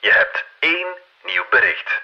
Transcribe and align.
Je 0.00 0.12
hebt 0.12 0.44
één 0.58 0.86
nieuw 1.24 1.44
bericht. 1.50 2.02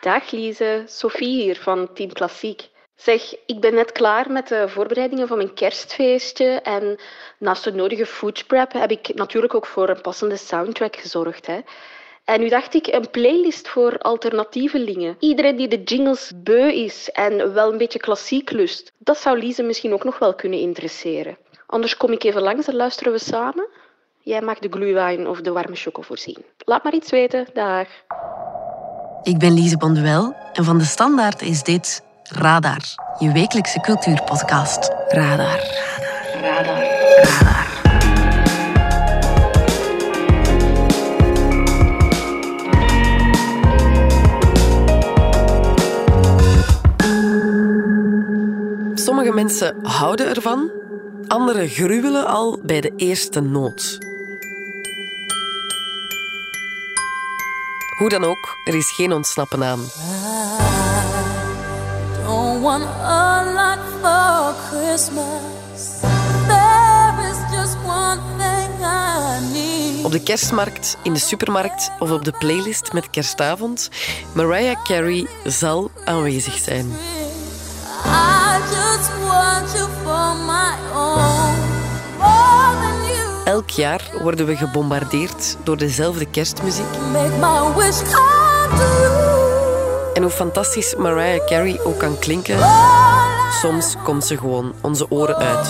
Dag 0.00 0.30
Lise, 0.30 0.82
Sophie 0.86 1.42
hier 1.42 1.56
van 1.56 1.92
Team 1.94 2.12
Klassiek. 2.12 2.68
Zeg, 2.96 3.34
ik 3.46 3.60
ben 3.60 3.74
net 3.74 3.92
klaar 3.92 4.30
met 4.30 4.48
de 4.48 4.68
voorbereidingen 4.68 5.28
van 5.28 5.36
mijn 5.36 5.54
kerstfeestje 5.54 6.60
en 6.60 6.98
naast 7.38 7.64
de 7.64 7.72
nodige 7.72 8.06
food 8.06 8.46
prep 8.46 8.72
heb 8.72 8.90
ik 8.90 9.14
natuurlijk 9.14 9.54
ook 9.54 9.66
voor 9.66 9.88
een 9.88 10.00
passende 10.00 10.36
soundtrack 10.36 10.96
gezorgd. 10.96 11.46
Hè. 11.46 11.60
En 12.24 12.40
nu 12.40 12.48
dacht 12.48 12.74
ik, 12.74 12.86
een 12.86 13.10
playlist 13.10 13.68
voor 13.68 13.98
alternatievelingen. 13.98 15.16
Iedereen 15.18 15.56
die 15.56 15.68
de 15.68 15.82
jingles 15.82 16.32
beu 16.34 16.72
is 16.72 17.10
en 17.10 17.54
wel 17.54 17.72
een 17.72 17.78
beetje 17.78 17.98
klassiek 17.98 18.50
lust, 18.50 18.92
dat 18.98 19.18
zou 19.18 19.38
Lise 19.38 19.62
misschien 19.62 19.92
ook 19.92 20.04
nog 20.04 20.18
wel 20.18 20.34
kunnen 20.34 20.58
interesseren. 20.58 21.38
Anders 21.66 21.96
kom 21.96 22.12
ik 22.12 22.24
even 22.24 22.42
langs 22.42 22.66
en 22.66 22.76
luisteren 22.76 23.12
we 23.12 23.18
samen. 23.18 23.68
Jij 24.26 24.40
mag 24.40 24.58
de 24.58 24.68
glühwein 24.70 25.28
of 25.28 25.40
de 25.40 25.52
warme 25.52 25.76
choco 25.76 26.02
voorzien. 26.02 26.44
Laat 26.58 26.84
maar 26.84 26.94
iets 26.94 27.10
weten. 27.10 27.46
Dag. 27.52 27.86
Ik 29.22 29.38
ben 29.38 29.52
Lise 29.52 29.76
Bonduel 29.76 30.34
en 30.52 30.64
van 30.64 30.78
de 30.78 30.84
Standaard 30.84 31.42
is 31.42 31.62
dit 31.62 32.02
Radar, 32.22 32.80
je 33.18 33.32
wekelijkse 33.32 33.80
cultuurpodcast. 33.80 34.92
Radar. 35.08 35.60
Radar. 36.40 36.42
Radar. 36.42 36.84
Radar. 37.22 37.64
Sommige 48.94 49.32
mensen 49.32 49.76
houden 49.82 50.28
ervan, 50.28 50.70
anderen 51.26 51.68
gruwelen 51.68 52.26
al 52.26 52.58
bij 52.62 52.80
de 52.80 52.92
eerste 52.96 53.40
noot. 53.40 54.05
Hoe 57.96 58.08
dan 58.08 58.24
ook, 58.24 58.58
er 58.64 58.74
is 58.74 58.90
geen 58.90 59.12
ontsnappen 59.12 59.64
aan. 59.64 59.80
Don't 62.24 62.62
want 62.62 62.84
a 63.02 63.52
lot 63.54 63.78
for 64.00 64.54
Christmas. 64.70 66.00
There 66.46 67.30
is 67.30 67.58
just 67.58 67.76
one 67.84 68.20
thing 68.38 68.70
I 68.80 69.52
need. 69.52 70.04
Op 70.04 70.12
de 70.12 70.22
kerstmarkt, 70.22 70.96
in 71.02 71.12
de 71.12 71.18
supermarkt 71.18 71.90
of 71.98 72.10
op 72.10 72.24
de 72.24 72.32
playlist 72.32 72.92
met 72.92 73.10
kerstavond, 73.10 73.90
Mariah 74.32 74.82
Carey 74.84 75.26
zal 75.44 75.90
aanwezig 76.04 76.58
zijn. 76.58 76.86
I 78.04 78.45
Elk 83.46 83.70
jaar 83.70 84.10
worden 84.22 84.46
we 84.46 84.56
gebombardeerd 84.56 85.56
door 85.64 85.76
dezelfde 85.76 86.26
kerstmuziek. 86.26 86.98
Make 87.12 87.28
my 87.28 87.74
wish 87.74 88.02
come 88.02 88.68
true. 88.76 90.12
En 90.14 90.22
hoe 90.22 90.30
fantastisch 90.30 90.94
Mariah 90.94 91.46
Carey 91.46 91.80
ook 91.84 91.98
kan 91.98 92.18
klinken, 92.18 92.58
soms 93.60 93.94
komt 94.04 94.24
ze 94.24 94.36
gewoon 94.36 94.74
onze 94.82 95.10
oren 95.10 95.36
uit. 95.36 95.68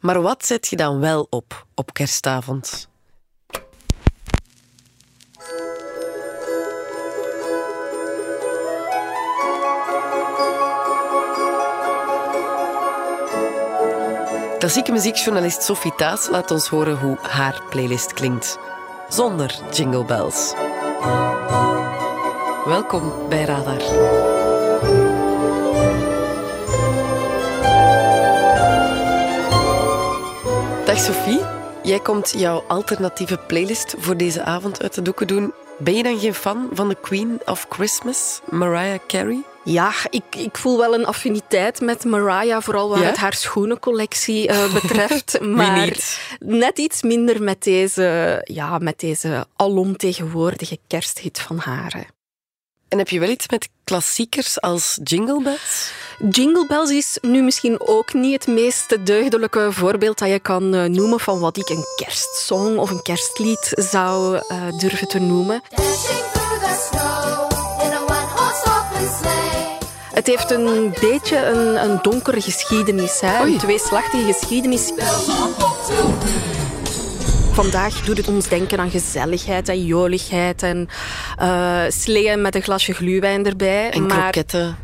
Maar 0.00 0.22
wat 0.22 0.46
zet 0.46 0.66
je 0.66 0.76
dan 0.76 1.00
wel 1.00 1.26
op 1.30 1.66
op 1.74 1.92
kerstavond? 1.92 2.88
Klassieke 14.68 14.92
muziekjournalist 14.92 15.62
Sophie 15.62 15.94
Taas 15.96 16.26
laat 16.28 16.50
ons 16.50 16.66
horen 16.68 16.98
hoe 16.98 17.16
haar 17.22 17.62
playlist 17.70 18.12
klinkt. 18.12 18.58
Zonder 19.08 19.60
jingle 19.72 20.04
bells. 20.04 20.52
Welkom 22.64 23.12
bij 23.28 23.44
Radar. 23.44 23.78
Dag 30.84 30.98
Sophie, 30.98 31.40
jij 31.82 32.00
komt 32.00 32.34
jouw 32.36 32.64
alternatieve 32.66 33.38
playlist 33.46 33.94
voor 33.98 34.16
deze 34.16 34.42
avond 34.42 34.82
uit 34.82 34.94
de 34.94 35.02
doeken 35.02 35.26
doen. 35.26 35.52
Ben 35.78 35.94
je 35.94 36.02
dan 36.02 36.18
geen 36.18 36.34
fan 36.34 36.68
van 36.72 36.88
de 36.88 36.96
Queen 37.00 37.40
of 37.44 37.66
Christmas, 37.68 38.40
Mariah 38.50 38.98
Carey? 39.06 39.44
Ja, 39.68 39.92
ik, 40.10 40.22
ik 40.36 40.56
voel 40.56 40.78
wel 40.78 40.94
een 40.94 41.06
affiniteit 41.06 41.80
met 41.80 42.04
Mariah, 42.04 42.62
vooral 42.62 42.88
wat 42.88 42.98
Ja? 42.98 43.04
het 43.04 43.16
haar 43.16 43.34
schoenencollectie 43.34 44.48
eh, 44.48 44.72
betreft. 44.80 45.40
maar 45.40 45.84
niet? 45.84 46.20
net 46.38 46.78
iets 46.78 47.02
minder 47.02 47.42
met 47.42 47.62
deze, 47.62 48.40
ja, 48.44 48.78
met 48.78 49.00
deze 49.00 49.46
alomtegenwoordige 49.56 50.78
kersthit 50.86 51.40
van 51.40 51.58
haar. 51.58 51.92
hè. 51.96 52.02
En 52.88 52.98
heb 52.98 53.08
je 53.08 53.20
wel 53.20 53.28
iets 53.28 53.48
met 53.48 53.68
klassiekers 53.84 54.60
als 54.60 54.98
Jingle 55.02 55.42
Bells? 55.42 55.90
Jingle 56.30 56.66
Bells 56.66 56.90
is 56.90 57.18
nu 57.20 57.42
misschien 57.42 57.80
ook 57.80 58.12
niet 58.12 58.32
het 58.32 58.46
meest 58.54 59.06
deugdelijke 59.06 59.68
voorbeeld 59.72 60.18
dat 60.18 60.28
je 60.28 60.38
kan 60.40 60.74
eh, 60.74 60.84
noemen 60.84 61.20
van 61.20 61.38
wat 61.38 61.56
ik 61.56 61.68
een 61.68 61.84
kerstsong 61.96 62.78
of 62.78 62.90
een 62.90 63.02
kerstlied 63.02 63.72
zou 63.74 64.36
eh, 64.48 64.78
durven 64.78 65.08
te 65.08 65.18
noemen. 65.18 65.62
Dashing 65.74 66.24
through 66.32 66.64
the 66.64 66.88
snow 66.90 67.47
Het 70.18 70.26
heeft 70.26 70.50
een 70.50 70.94
beetje 71.00 71.46
een, 71.46 71.90
een 71.90 71.98
donkere 72.02 72.40
geschiedenis, 72.40 73.20
hè? 73.20 73.40
Oei. 73.40 73.52
een 73.52 73.58
tweeslachtige 73.58 74.32
geschiedenis. 74.32 74.92
Vandaag 77.52 78.04
doet 78.04 78.16
het 78.16 78.28
ons 78.28 78.48
denken 78.48 78.78
aan 78.78 78.90
gezelligheid 78.90 79.68
en 79.68 79.84
joligheid 79.84 80.62
en 80.62 80.88
sleeën 81.88 82.42
met 82.42 82.54
een 82.54 82.62
glasje 82.62 82.92
gluwijn 82.92 83.46
erbij. 83.46 83.90
En 83.90 84.06
maar, 84.06 84.20
kroketten. 84.20 84.76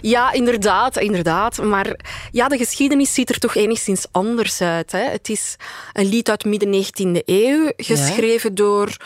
Ja, 0.00 0.32
inderdaad, 0.32 0.96
inderdaad. 0.98 1.62
Maar 1.62 1.96
ja, 2.30 2.48
de 2.48 2.56
geschiedenis 2.56 3.14
ziet 3.14 3.30
er 3.30 3.38
toch 3.38 3.54
enigszins 3.54 4.06
anders 4.10 4.60
uit. 4.60 4.92
Hè? 4.92 5.04
Het 5.10 5.28
is 5.28 5.56
een 5.92 6.08
lied 6.08 6.30
uit 6.30 6.44
midden 6.44 6.84
19e 6.84 7.24
eeuw, 7.24 7.72
geschreven 7.76 8.54
door 8.54 8.96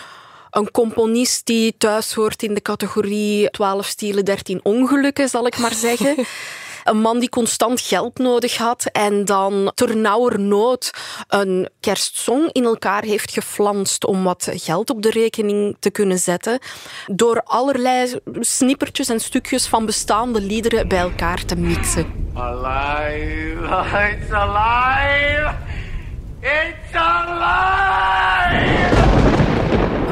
een 0.56 0.70
componist 0.70 1.46
die 1.46 1.74
thuis 1.78 2.14
hoort 2.14 2.42
in 2.42 2.54
de 2.54 2.62
categorie 2.62 3.50
12 3.50 3.86
stielen, 3.86 4.24
13 4.24 4.60
ongelukken, 4.62 5.28
zal 5.28 5.46
ik 5.46 5.58
maar 5.58 5.74
zeggen. 5.74 6.16
Een 6.84 7.00
man 7.00 7.18
die 7.18 7.28
constant 7.28 7.80
geld 7.80 8.18
nodig 8.18 8.56
had 8.56 8.84
en 8.92 9.24
dan 9.24 9.72
ternauwernood 9.74 10.90
een 11.28 11.68
kerstsong 11.80 12.52
in 12.52 12.64
elkaar 12.64 13.02
heeft 13.02 13.32
geflanst 13.32 14.04
om 14.04 14.24
wat 14.24 14.48
geld 14.52 14.90
op 14.90 15.02
de 15.02 15.10
rekening 15.10 15.76
te 15.78 15.90
kunnen 15.90 16.18
zetten. 16.18 16.58
Door 17.06 17.42
allerlei 17.44 18.18
snippertjes 18.40 19.08
en 19.08 19.20
stukjes 19.20 19.66
van 19.66 19.86
bestaande 19.86 20.40
liederen 20.40 20.88
bij 20.88 20.98
elkaar 20.98 21.44
te 21.44 21.56
mixen. 21.56 22.30
Alive! 22.34 23.62
It's 23.62 24.32
alive! 24.32 25.54
It's 26.40 26.94
alive! 26.94 29.05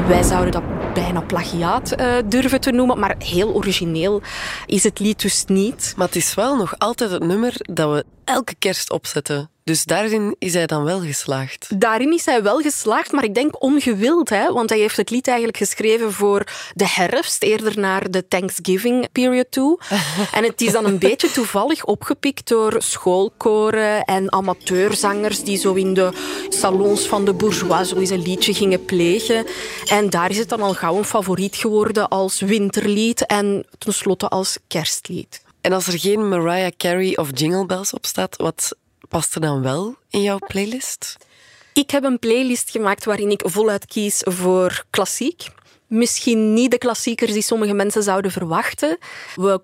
Wij 0.07 0.23
zouden 0.23 0.51
dat 0.51 0.93
bijna 0.93 1.21
plagiaat 1.21 1.91
eh, 1.91 2.13
durven 2.25 2.61
te 2.61 2.71
noemen, 2.71 2.99
maar 2.99 3.15
heel 3.19 3.53
origineel 3.53 4.21
is 4.65 4.83
het 4.83 4.99
lied 4.99 5.21
dus 5.21 5.45
niet. 5.45 5.93
Maar 5.97 6.07
het 6.07 6.15
is 6.15 6.33
wel 6.33 6.55
nog 6.55 6.75
altijd 6.77 7.11
het 7.11 7.23
nummer 7.23 7.53
dat 7.57 7.91
we 7.91 8.05
elke 8.23 8.55
kerst 8.59 8.91
opzetten. 8.91 9.49
Dus 9.65 9.83
daarin 9.83 10.35
is 10.39 10.53
hij 10.53 10.65
dan 10.65 10.83
wel 10.83 11.01
geslaagd. 11.01 11.79
Daarin 11.79 12.13
is 12.13 12.25
hij 12.25 12.43
wel 12.43 12.59
geslaagd, 12.59 13.11
maar 13.11 13.23
ik 13.23 13.33
denk 13.33 13.61
ongewild, 13.63 14.29
hè? 14.29 14.53
want 14.53 14.69
hij 14.69 14.79
heeft 14.79 14.97
het 14.97 15.09
lied 15.09 15.27
eigenlijk 15.27 15.57
geschreven 15.57 16.11
voor 16.11 16.43
de 16.73 16.87
herfst, 16.87 17.43
eerder 17.43 17.79
naar 17.79 18.11
de 18.11 18.27
Thanksgiving 18.27 19.11
period 19.11 19.51
toe. 19.51 19.79
en 20.37 20.43
het 20.43 20.61
is 20.61 20.71
dan 20.71 20.85
een 20.85 20.99
beetje 20.99 21.31
toevallig 21.31 21.85
opgepikt 21.85 22.47
door 22.47 22.75
schoolkoren 22.77 24.03
en 24.03 24.31
amateurzangers 24.31 25.43
die 25.43 25.57
zo 25.57 25.73
in 25.73 25.93
de 25.93 26.11
salons 26.49 27.07
van 27.07 27.25
de 27.25 27.33
bourgeois 27.33 27.89
zo 27.89 27.95
eens 27.95 28.09
een 28.09 28.21
liedje 28.21 28.53
gingen 28.53 28.85
plegen. 28.85 29.45
En 29.85 30.09
daar 30.09 30.29
is 30.29 30.37
het 30.37 30.49
dan 30.49 30.61
al 30.61 30.73
gauw 30.73 30.97
een 30.97 31.05
favoriet 31.05 31.55
geworden 31.55 32.07
als 32.07 32.39
winterlied 32.39 33.25
en 33.25 33.65
tenslotte 33.77 34.27
als 34.27 34.57
kerstlied. 34.67 35.43
En 35.61 35.73
als 35.73 35.87
er 35.87 35.99
geen 35.99 36.29
Mariah 36.29 36.71
Carey 36.77 37.17
of 37.17 37.29
Jingle 37.33 37.65
Bells 37.65 37.93
op 37.93 38.05
staat, 38.05 38.35
wat 38.37 38.75
past 39.07 39.35
er 39.35 39.41
dan 39.41 39.61
wel 39.61 39.95
in 40.09 40.21
jouw 40.21 40.39
playlist? 40.47 41.17
Ik 41.73 41.91
heb 41.91 42.03
een 42.03 42.19
playlist 42.19 42.71
gemaakt 42.71 43.05
waarin 43.05 43.31
ik 43.31 43.41
voluit 43.45 43.85
kies 43.85 44.21
voor 44.23 44.83
klassiek. 44.89 45.47
Misschien 45.87 46.53
niet 46.53 46.71
de 46.71 46.77
klassiekers 46.77 47.33
die 47.33 47.41
sommige 47.41 47.73
mensen 47.73 48.03
zouden 48.03 48.31
verwachten. 48.31 48.97
We 49.35 49.61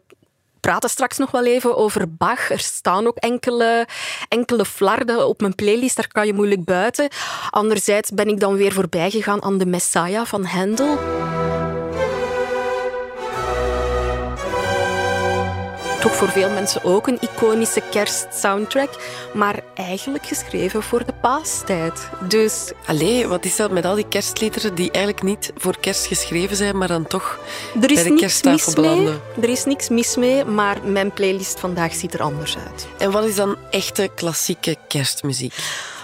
praten 0.59 0.89
straks 0.89 1.17
nog 1.17 1.31
wel 1.31 1.45
even 1.45 1.77
over 1.77 2.15
Bach. 2.15 2.49
Er 2.51 2.59
staan 2.59 3.07
ook 3.07 3.17
enkele, 3.17 3.87
enkele 4.27 4.65
flarden 4.65 5.27
op 5.27 5.41
mijn 5.41 5.55
playlist, 5.55 5.95
daar 5.95 6.07
kan 6.07 6.25
je 6.25 6.33
moeilijk 6.33 6.63
buiten. 6.63 7.09
Anderzijds 7.49 8.11
ben 8.11 8.27
ik 8.27 8.39
dan 8.39 8.55
weer 8.55 8.71
voorbij 8.73 9.09
gegaan 9.09 9.43
aan 9.43 9.57
de 9.57 9.65
Messiah 9.65 10.25
van 10.25 10.43
Handel. 10.43 10.99
Toch 16.01 16.15
voor 16.15 16.29
veel 16.29 16.49
mensen 16.49 16.83
ook 16.83 17.07
een 17.07 17.17
iconische 17.21 17.81
kerstsoundtrack, 17.91 18.89
maar 19.33 19.59
eigenlijk 19.73 20.25
geschreven 20.25 20.83
voor 20.83 21.05
de 21.05 21.13
paastijd. 21.21 22.09
Dus 22.27 22.71
Allee, 22.85 23.27
wat 23.27 23.45
is 23.45 23.55
dat 23.55 23.71
met 23.71 23.85
al 23.85 23.95
die 23.95 24.07
kerstliederen 24.07 24.75
die 24.75 24.91
eigenlijk 24.91 25.25
niet 25.25 25.51
voor 25.55 25.79
kerst 25.79 26.05
geschreven 26.05 26.55
zijn, 26.55 26.77
maar 26.77 26.87
dan 26.87 27.07
toch 27.07 27.39
er 27.81 27.91
is 27.91 28.01
bij 28.01 28.11
de 28.11 28.19
kersttafel 28.19 28.73
belanden? 28.73 29.21
Er 29.41 29.49
is 29.49 29.65
niks 29.65 29.89
mis 29.89 30.15
mee, 30.15 30.45
maar 30.45 30.77
mijn 30.83 31.11
playlist 31.11 31.59
vandaag 31.59 31.93
ziet 31.93 32.13
er 32.13 32.21
anders 32.21 32.57
uit. 32.57 32.87
En 32.97 33.11
wat 33.11 33.23
is 33.23 33.35
dan 33.35 33.55
echte 33.69 34.09
klassieke 34.15 34.77
kerstmuziek? 34.87 35.53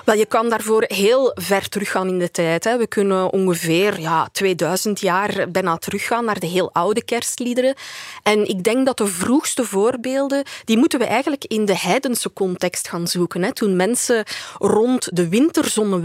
Wel, 0.08 0.16
je 0.16 0.26
kan 0.26 0.50
daarvoor 0.50 0.84
heel 0.88 1.32
ver 1.36 1.70
teruggaan 1.70 2.08
in 2.08 2.20
de 2.20 2.32
tijd. 2.32 2.64
Hè. 2.64 2.78
We 2.78 2.88
kunnen 2.88 3.32
ongeveer 3.32 4.00
ja, 4.00 4.30
2000 4.32 5.00
jaar 5.00 5.52
bijna 5.52 5.78
teruggaan 5.78 6.26
naar 6.26 6.40
de 6.40 6.48
heel 6.48 6.70
oude 6.74 7.04
kerstliederen. 7.04 7.76
En 8.24 8.48
ik 8.48 8.64
denk 8.64 8.86
dat 8.86 8.98
de 8.98 9.08
vroegste 9.08 9.64
voorbeelden, 9.64 10.44
die 10.66 10.78
moeten 10.78 11.00
we 11.00 11.06
eigenlijk 11.06 11.46
in 11.46 11.66
de 11.66 11.78
heidense 11.78 12.34
context 12.34 12.88
gaan 12.88 13.08
zoeken. 13.08 13.44
Hè. 13.44 13.54
Toen 13.54 13.76
mensen 13.76 14.24
rond 14.58 15.16
de 15.16 15.30
winterzonne 15.30 16.02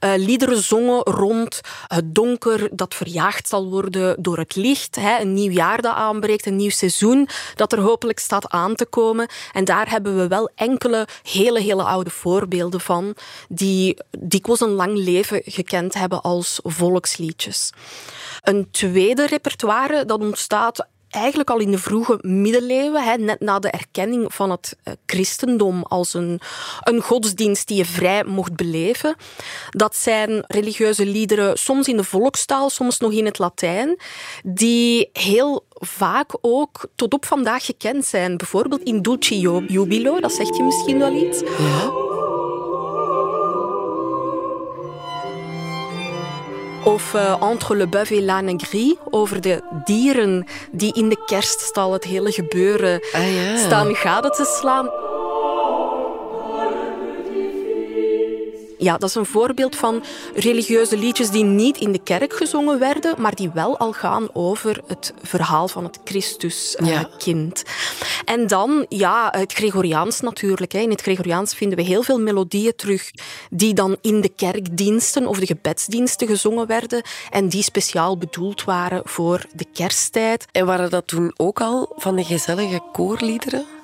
eh, 0.00 0.12
liederen 0.16 0.62
zongen 0.62 1.02
rond 1.02 1.60
het 1.86 2.14
donker 2.14 2.68
dat 2.72 2.94
verjaagd 2.94 3.48
zal 3.48 3.70
worden 3.70 4.22
door 4.22 4.38
het 4.38 4.56
licht. 4.56 4.96
Hè. 4.96 5.20
Een 5.20 5.34
nieuw 5.34 5.50
jaar 5.50 5.82
dat 5.82 5.94
aanbreekt, 5.94 6.46
een 6.46 6.56
nieuw 6.56 6.70
seizoen 6.70 7.28
dat 7.54 7.72
er 7.72 7.80
hopelijk 7.80 8.18
staat 8.18 8.50
aan 8.50 8.74
te 8.74 8.86
komen. 8.86 9.28
En 9.52 9.64
daar 9.64 9.90
hebben 9.90 10.16
we 10.16 10.28
wel 10.28 10.50
enkele 10.54 11.06
hele, 11.22 11.60
hele 11.60 11.82
oude 11.82 12.10
voorbeelden 12.10 12.80
van, 12.80 13.14
die 13.48 13.96
dikwijls 14.18 14.60
een 14.60 14.68
lang 14.68 14.96
leven 14.96 15.42
gekend 15.44 15.94
hebben 15.94 16.22
als 16.22 16.60
volksliedjes. 16.62 17.72
Een 18.42 18.68
tweede 18.70 19.26
repertoire 19.26 20.04
dat 20.04 20.20
ontstaat 20.20 20.86
eigenlijk 21.10 21.50
al 21.50 21.58
in 21.58 21.70
de 21.70 21.78
vroege 21.78 22.18
middeleeuwen, 22.20 23.02
hè, 23.02 23.16
net 23.16 23.40
na 23.40 23.58
de 23.58 23.70
erkenning 23.70 24.34
van 24.34 24.50
het 24.50 24.76
eh, 24.82 24.92
christendom 25.06 25.82
als 25.82 26.14
een, 26.14 26.40
een 26.82 27.00
godsdienst 27.00 27.68
die 27.68 27.76
je 27.76 27.84
vrij 27.84 28.24
mocht 28.24 28.56
beleven. 28.56 29.16
Dat 29.70 29.96
zijn 29.96 30.44
religieuze 30.46 31.06
liederen, 31.06 31.58
soms 31.58 31.88
in 31.88 31.96
de 31.96 32.04
volkstaal, 32.04 32.70
soms 32.70 32.98
nog 32.98 33.12
in 33.12 33.24
het 33.24 33.38
Latijn, 33.38 34.00
die 34.44 35.10
heel 35.12 35.64
vaak 35.72 36.36
ook 36.40 36.88
tot 36.94 37.14
op 37.14 37.24
vandaag 37.24 37.64
gekend 37.64 38.04
zijn. 38.04 38.36
Bijvoorbeeld 38.36 38.82
in 38.82 39.02
Dulci 39.02 39.38
Jubilo, 39.66 40.20
dat 40.20 40.32
zegt 40.32 40.56
je 40.56 40.62
misschien 40.62 40.98
wel 40.98 41.12
iets. 41.12 41.42
Of 46.84 47.14
uh, 47.14 47.36
Entre 47.40 47.74
le 47.74 47.86
bœuf 47.86 48.10
et 48.10 48.20
l'âne 48.20 48.56
gris, 48.56 48.96
over 49.10 49.40
de 49.40 49.60
dieren 49.84 50.46
die 50.72 50.92
in 50.94 51.08
de 51.08 51.16
kerststal 51.26 51.92
het 51.92 52.04
hele 52.04 52.32
gebeuren 52.32 53.00
Ah, 53.12 53.34
ja. 53.34 53.56
staan 53.56 53.94
gade 53.94 54.30
te 54.30 54.44
slaan. 54.60 54.88
Ja, 58.80 58.98
dat 58.98 59.08
is 59.08 59.14
een 59.14 59.26
voorbeeld 59.26 59.76
van 59.76 60.02
religieuze 60.34 60.96
liedjes 60.96 61.30
die 61.30 61.44
niet 61.44 61.76
in 61.76 61.92
de 61.92 62.02
kerk 62.02 62.32
gezongen 62.32 62.78
werden, 62.78 63.14
maar 63.18 63.34
die 63.34 63.50
wel 63.54 63.78
al 63.78 63.92
gaan 63.92 64.28
over 64.32 64.80
het 64.86 65.14
verhaal 65.22 65.68
van 65.68 65.84
het 65.84 65.98
Christuskind. 66.04 67.62
En 68.24 68.46
dan, 68.46 68.86
ja, 68.88 69.28
het 69.36 69.52
Gregoriaans 69.52 70.20
natuurlijk. 70.20 70.72
Hè. 70.72 70.78
In 70.78 70.90
het 70.90 71.00
Gregoriaans 71.00 71.54
vinden 71.54 71.78
we 71.78 71.84
heel 71.84 72.02
veel 72.02 72.20
melodieën 72.20 72.76
terug 72.76 73.10
die 73.50 73.74
dan 73.74 73.96
in 74.00 74.20
de 74.20 74.28
kerkdiensten 74.28 75.26
of 75.26 75.38
de 75.38 75.46
gebedsdiensten 75.46 76.26
gezongen 76.26 76.66
werden 76.66 77.02
en 77.30 77.48
die 77.48 77.62
speciaal 77.62 78.18
bedoeld 78.18 78.64
waren 78.64 79.02
voor 79.04 79.46
de 79.52 79.66
kersttijd. 79.72 80.46
En 80.52 80.66
waren 80.66 80.90
dat 80.90 81.06
toen 81.06 81.32
ook 81.36 81.60
al 81.60 81.92
van 81.96 82.16
de 82.16 82.24
gezellige 82.24 82.80
koorliederen? 82.92 83.79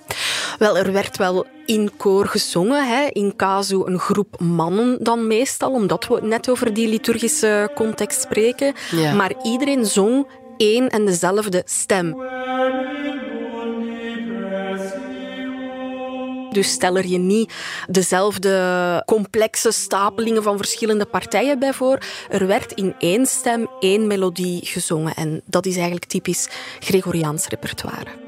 Wel, 0.58 0.78
er 0.78 0.92
werd 0.92 1.16
wel 1.16 1.46
in 1.66 1.90
koor 1.96 2.26
gezongen. 2.26 2.88
Hè. 2.88 3.06
In 3.06 3.36
casu 3.36 3.82
een 3.84 3.98
groep 3.98 4.40
mannen 4.40 4.98
dan 5.00 5.26
meestal, 5.26 5.70
omdat 5.70 6.06
we 6.06 6.20
net 6.22 6.48
over 6.50 6.74
die 6.74 6.88
liturgische 6.88 7.70
context 7.74 8.20
spreken. 8.20 8.74
Ja. 8.90 9.14
Maar 9.14 9.32
iedereen 9.42 9.86
zong 9.86 10.26
één 10.56 10.88
en 10.88 11.04
dezelfde 11.04 11.62
stem. 11.64 12.16
Dus 16.50 16.70
stel 16.70 16.96
er 16.96 17.06
je 17.06 17.18
niet 17.18 17.52
dezelfde 17.88 19.02
complexe 19.06 19.72
stapelingen 19.72 20.42
van 20.42 20.56
verschillende 20.56 21.04
partijen 21.04 21.58
bij 21.58 21.72
voor. 21.72 21.98
Er 22.30 22.46
werd 22.46 22.72
in 22.72 22.94
één 22.98 23.26
stem 23.26 23.68
één 23.80 24.06
melodie 24.06 24.66
gezongen. 24.66 25.14
En 25.14 25.42
dat 25.44 25.66
is 25.66 25.74
eigenlijk 25.74 26.04
typisch 26.04 26.48
Gregoriaans 26.80 27.48
repertoire. 27.48 28.25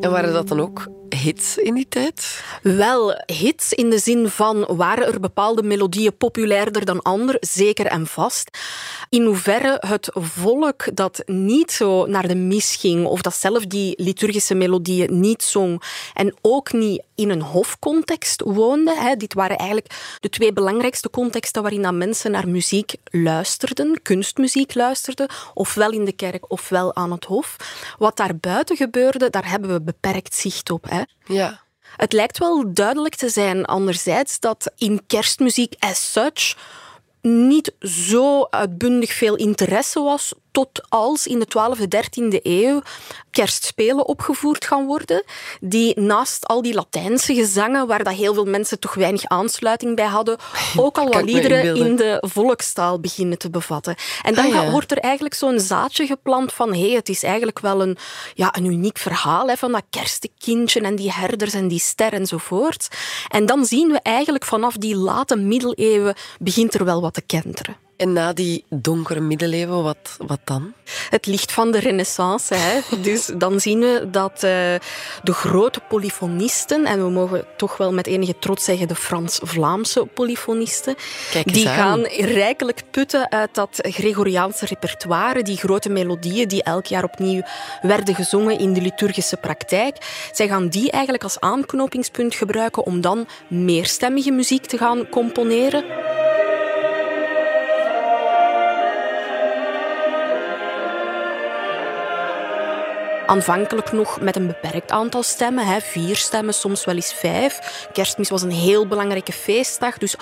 En 0.00 0.10
waren 0.10 0.32
dat 0.32 0.48
dan 0.48 0.60
ook 0.60 0.86
hits 1.14 1.56
in 1.56 1.74
die 1.74 1.86
tijd? 1.88 2.42
Wel, 2.62 3.22
hits 3.26 3.72
in 3.72 3.90
de 3.90 3.98
zin 3.98 4.28
van 4.28 4.66
waren 4.76 5.06
er 5.06 5.20
bepaalde 5.20 5.62
melodieën 5.62 6.16
populairder 6.16 6.84
dan 6.84 7.02
andere, 7.02 7.38
zeker 7.40 7.86
en 7.86 8.06
vast. 8.06 8.58
In 9.08 9.24
hoeverre 9.24 9.76
het 9.86 10.08
volk 10.14 10.96
dat 10.96 11.22
niet 11.26 11.72
zo 11.72 12.06
naar 12.06 12.28
de 12.28 12.34
mis 12.34 12.76
ging, 12.76 13.06
of 13.06 13.22
dat 13.22 13.34
zelf 13.34 13.66
die 13.66 13.94
liturgische 13.96 14.54
melodieën 14.54 15.20
niet 15.20 15.42
zong, 15.42 15.82
en 16.14 16.34
ook 16.40 16.72
niet 16.72 17.02
in 17.14 17.30
een 17.30 17.42
hofcontext 17.42 18.42
woonde. 18.42 18.94
Hè. 18.98 19.16
Dit 19.16 19.34
waren 19.34 19.56
eigenlijk 19.58 20.18
de 20.20 20.28
twee 20.28 20.52
belangrijkste 20.52 21.10
contexten 21.10 21.62
waarin 21.62 21.82
dat 21.82 21.94
mensen 21.94 22.30
naar 22.30 22.48
muziek 22.48 22.94
luisterden, 23.04 24.02
kunstmuziek 24.02 24.74
luisterden, 24.74 25.28
ofwel 25.54 25.90
in 25.90 26.04
de 26.04 26.12
kerk 26.12 26.44
ofwel 26.48 26.94
aan 26.94 27.12
het 27.12 27.24
hof. 27.24 27.56
Wat 27.98 28.16
daar 28.16 28.36
buiten 28.36 28.76
gebeurde, 28.76 29.30
daar 29.30 29.48
hebben 29.50 29.72
we 29.72 29.80
beperkt 29.80 30.34
zicht 30.34 30.70
op. 30.70 30.99
Ja. 31.24 31.60
Het 31.96 32.12
lijkt 32.12 32.38
wel 32.38 32.72
duidelijk 32.74 33.14
te 33.14 33.28
zijn, 33.28 33.64
anderzijds, 33.64 34.40
dat 34.40 34.72
in 34.76 35.06
kerstmuziek 35.06 35.74
as 35.78 36.12
such 36.12 36.56
niet 37.22 37.72
zo 37.80 38.46
uitbundig 38.50 39.12
veel 39.12 39.36
interesse 39.36 40.00
was 40.00 40.32
tot 40.52 40.82
als 40.88 41.26
in 41.26 41.38
de 41.38 41.46
12e, 41.46 41.82
13e 41.82 42.42
eeuw 42.42 42.82
kerstspelen 43.30 44.06
opgevoerd 44.06 44.64
gaan 44.64 44.86
worden, 44.86 45.24
die 45.60 46.00
naast 46.00 46.46
al 46.46 46.62
die 46.62 46.74
Latijnse 46.74 47.34
gezangen, 47.34 47.86
waar 47.86 48.04
dat 48.04 48.14
heel 48.14 48.34
veel 48.34 48.44
mensen 48.44 48.78
toch 48.78 48.94
weinig 48.94 49.24
aansluiting 49.24 49.96
bij 49.96 50.06
hadden, 50.06 50.38
ook 50.76 50.98
al 50.98 51.08
wat 51.08 51.22
liederen 51.22 51.76
in 51.76 51.96
de 51.96 52.22
volkstaal 52.26 53.00
beginnen 53.00 53.38
te 53.38 53.50
bevatten. 53.50 53.94
En 54.22 54.34
dan 54.34 54.48
Ah, 54.50 54.64
ja. 54.64 54.70
wordt 54.70 54.90
er 54.90 54.98
eigenlijk 54.98 55.34
zo'n 55.34 55.60
zaadje 55.60 56.06
geplant 56.06 56.52
van 56.52 56.72
hé, 56.72 56.86
hey, 56.86 56.90
het 56.90 57.08
is 57.08 57.22
eigenlijk 57.22 57.58
wel 57.58 57.82
een, 57.82 57.96
ja, 58.34 58.56
een 58.56 58.64
uniek 58.64 58.98
verhaal 58.98 59.48
hè, 59.48 59.56
van 59.56 59.72
dat 59.72 59.82
kerstekindje 59.90 60.80
en 60.80 60.96
die 60.96 61.12
herders 61.12 61.54
en 61.54 61.68
die 61.68 61.78
ster 61.80 62.12
enzovoort. 62.12 62.88
En 63.28 63.46
dan 63.46 63.64
zien 63.64 63.88
we 63.88 64.00
eigenlijk 64.02 64.44
vanaf 64.44 64.74
die 64.74 64.96
late 64.96 65.36
middeleeuwen 65.36 66.14
begint 66.38 66.74
er 66.74 66.84
wel 66.84 67.00
wat 67.00 67.14
te 67.14 67.22
kenteren. 67.22 67.76
En 68.00 68.12
na 68.12 68.32
die 68.32 68.64
donkere 68.68 69.20
middeleeuwen, 69.20 69.82
wat, 69.82 70.16
wat 70.18 70.40
dan? 70.44 70.72
Het 71.10 71.26
licht 71.26 71.52
van 71.52 71.70
de 71.70 71.78
renaissance. 71.78 72.54
Hè. 72.54 72.80
Dus 73.10 73.30
dan 73.36 73.60
zien 73.60 73.80
we 73.80 74.08
dat 74.10 74.32
eh, 74.32 74.40
de 75.22 75.32
grote 75.32 75.80
polyfonisten, 75.88 76.84
en 76.84 77.04
we 77.04 77.10
mogen 77.10 77.44
toch 77.56 77.76
wel 77.76 77.92
met 77.92 78.06
enige 78.06 78.38
trots 78.38 78.64
zeggen 78.64 78.88
de 78.88 78.94
Frans-Vlaamse 78.94 80.06
polyfonisten, 80.06 80.94
die 81.44 81.68
aan. 81.68 81.74
gaan 81.74 82.02
rijkelijk 82.06 82.82
putten 82.90 83.30
uit 83.30 83.54
dat 83.54 83.78
Gregoriaanse 83.82 84.66
repertoire, 84.66 85.42
die 85.42 85.56
grote 85.56 85.88
melodieën 85.88 86.48
die 86.48 86.62
elk 86.62 86.86
jaar 86.86 87.04
opnieuw 87.04 87.42
werden 87.82 88.14
gezongen 88.14 88.58
in 88.58 88.72
de 88.72 88.80
liturgische 88.80 89.36
praktijk. 89.36 89.96
Zij 90.32 90.48
gaan 90.48 90.68
die 90.68 90.90
eigenlijk 90.90 91.22
als 91.22 91.40
aanknopingspunt 91.40 92.34
gebruiken 92.34 92.84
om 92.84 93.00
dan 93.00 93.26
meerstemmige 93.48 94.30
muziek 94.30 94.66
te 94.66 94.78
gaan 94.78 95.08
componeren. 95.08 95.84
Aanvankelijk 103.30 103.92
nog 103.92 104.20
met 104.20 104.36
een 104.36 104.46
beperkt 104.46 104.90
aantal 104.90 105.22
stemmen, 105.22 105.66
hè, 105.66 105.80
vier 105.80 106.16
stemmen, 106.16 106.54
soms 106.54 106.84
wel 106.84 106.94
eens 106.94 107.12
vijf. 107.12 107.86
Kerstmis 107.92 108.30
was 108.30 108.42
een 108.42 108.50
heel 108.50 108.86
belangrijke 108.86 109.32
feestdag, 109.32 109.98
dus 109.98 110.14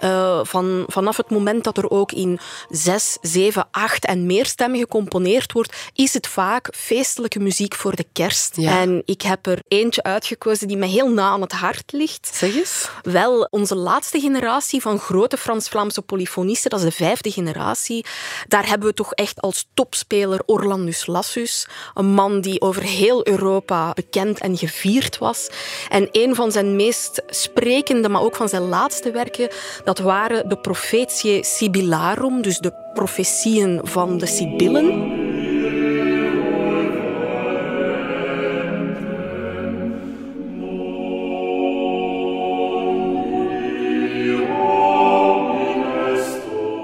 eh, 0.00 0.40
van, 0.42 0.84
vanaf 0.86 1.16
het 1.16 1.30
moment 1.30 1.64
dat 1.64 1.78
er 1.78 1.90
ook 1.90 2.12
in 2.12 2.38
zes, 2.68 3.18
zeven, 3.20 3.68
acht 3.70 4.04
en 4.04 4.26
meer 4.26 4.46
stemmen 4.46 4.78
gecomponeerd 4.78 5.52
wordt, 5.52 5.76
is 5.92 6.14
het 6.14 6.26
vaak 6.26 6.68
feestelijke 6.76 7.38
muziek 7.38 7.74
voor 7.74 7.96
de 7.96 8.06
kerst. 8.12 8.56
Ja. 8.56 8.80
En 8.80 9.02
ik 9.04 9.22
heb 9.22 9.46
er 9.46 9.62
eentje 9.68 10.02
uitgekozen 10.02 10.68
die 10.68 10.76
me 10.76 10.86
heel 10.86 11.08
na 11.08 11.28
aan 11.28 11.40
het 11.40 11.52
hart 11.52 11.92
ligt. 11.92 12.30
Zeg 12.34 12.54
eens. 12.54 12.88
Wel, 13.02 13.48
onze 13.50 13.74
laatste 13.74 14.20
generatie 14.20 14.80
van 14.80 14.98
grote 14.98 15.36
Frans-Vlaamse 15.36 16.02
polyfonisten, 16.02 16.70
dat 16.70 16.78
is 16.78 16.86
de 16.86 17.04
vijfde 17.04 17.30
generatie, 17.30 18.06
daar 18.48 18.68
hebben 18.68 18.88
we 18.88 18.94
toch 18.94 19.12
echt 19.12 19.40
als 19.40 19.68
topspeler 19.74 20.42
Orlandus 20.46 21.06
Lassus, 21.06 21.68
een 21.94 22.06
man 22.06 22.40
die 22.40 22.54
die 22.58 22.68
over 22.68 22.82
heel 22.82 23.26
Europa 23.26 23.92
bekend 23.92 24.38
en 24.40 24.56
gevierd 24.56 25.18
was. 25.18 25.48
En 25.88 26.08
een 26.12 26.34
van 26.34 26.52
zijn 26.52 26.76
meest 26.76 27.22
sprekende, 27.26 28.08
maar 28.08 28.22
ook 28.22 28.36
van 28.36 28.48
zijn 28.48 28.62
laatste 28.62 29.10
werken, 29.10 29.48
dat 29.84 29.98
waren 29.98 30.48
de 30.48 30.58
Prophetiae 30.58 31.44
Sibyllarum, 31.44 32.42
dus 32.42 32.58
de 32.58 32.72
profetieën 32.94 33.80
van 33.82 34.18
de 34.18 34.26
Sibyllen. 34.26 35.24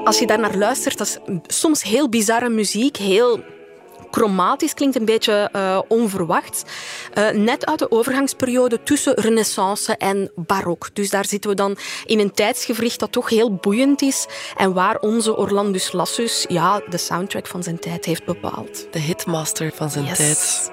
Als 0.05 0.19
je 0.19 0.27
daar 0.27 0.41
naar 0.41 0.57
luistert, 0.57 0.99
dat 0.99 1.07
is 1.07 1.19
soms 1.57 1.83
heel 1.83 2.09
bizarre 2.09 2.49
muziek, 2.49 2.97
heel 2.97 3.41
chromatisch, 4.13 4.75
klinkt 4.75 4.97
een 4.97 5.05
beetje 5.05 5.49
uh, 5.57 5.79
onverwacht. 5.89 6.63
Uh, 7.15 7.31
net 7.31 7.67
uit 7.67 7.79
de 7.79 7.91
overgangsperiode 7.91 8.83
tussen 8.83 9.15
renaissance 9.15 9.97
en 9.97 10.31
barok. 10.35 10.89
Dus 10.93 11.11
daar 11.11 11.25
zitten 11.25 11.51
we 11.51 11.57
dan 11.57 11.77
in 12.07 12.19
een 12.19 12.33
tijdsgevricht 12.33 13.01
dat 13.01 13.13
toch 13.13 13.29
heel 13.29 13.55
boeiend 13.55 14.03
is 14.03 14.27
en 14.57 14.73
waar 14.73 14.99
onze 14.99 15.37
Orlandus 15.37 15.93
Lassus 15.93 16.45
ja, 16.49 16.83
de 16.89 16.99
soundtrack 16.99 17.47
van 17.47 17.63
zijn 17.63 17.79
tijd 17.79 18.05
heeft 18.05 18.25
bepaald. 18.25 18.87
De 18.91 18.99
hitmaster 18.99 19.73
van 19.75 19.91
zijn 19.91 20.05
Yes. 20.05 20.17
tijd. 20.17 20.71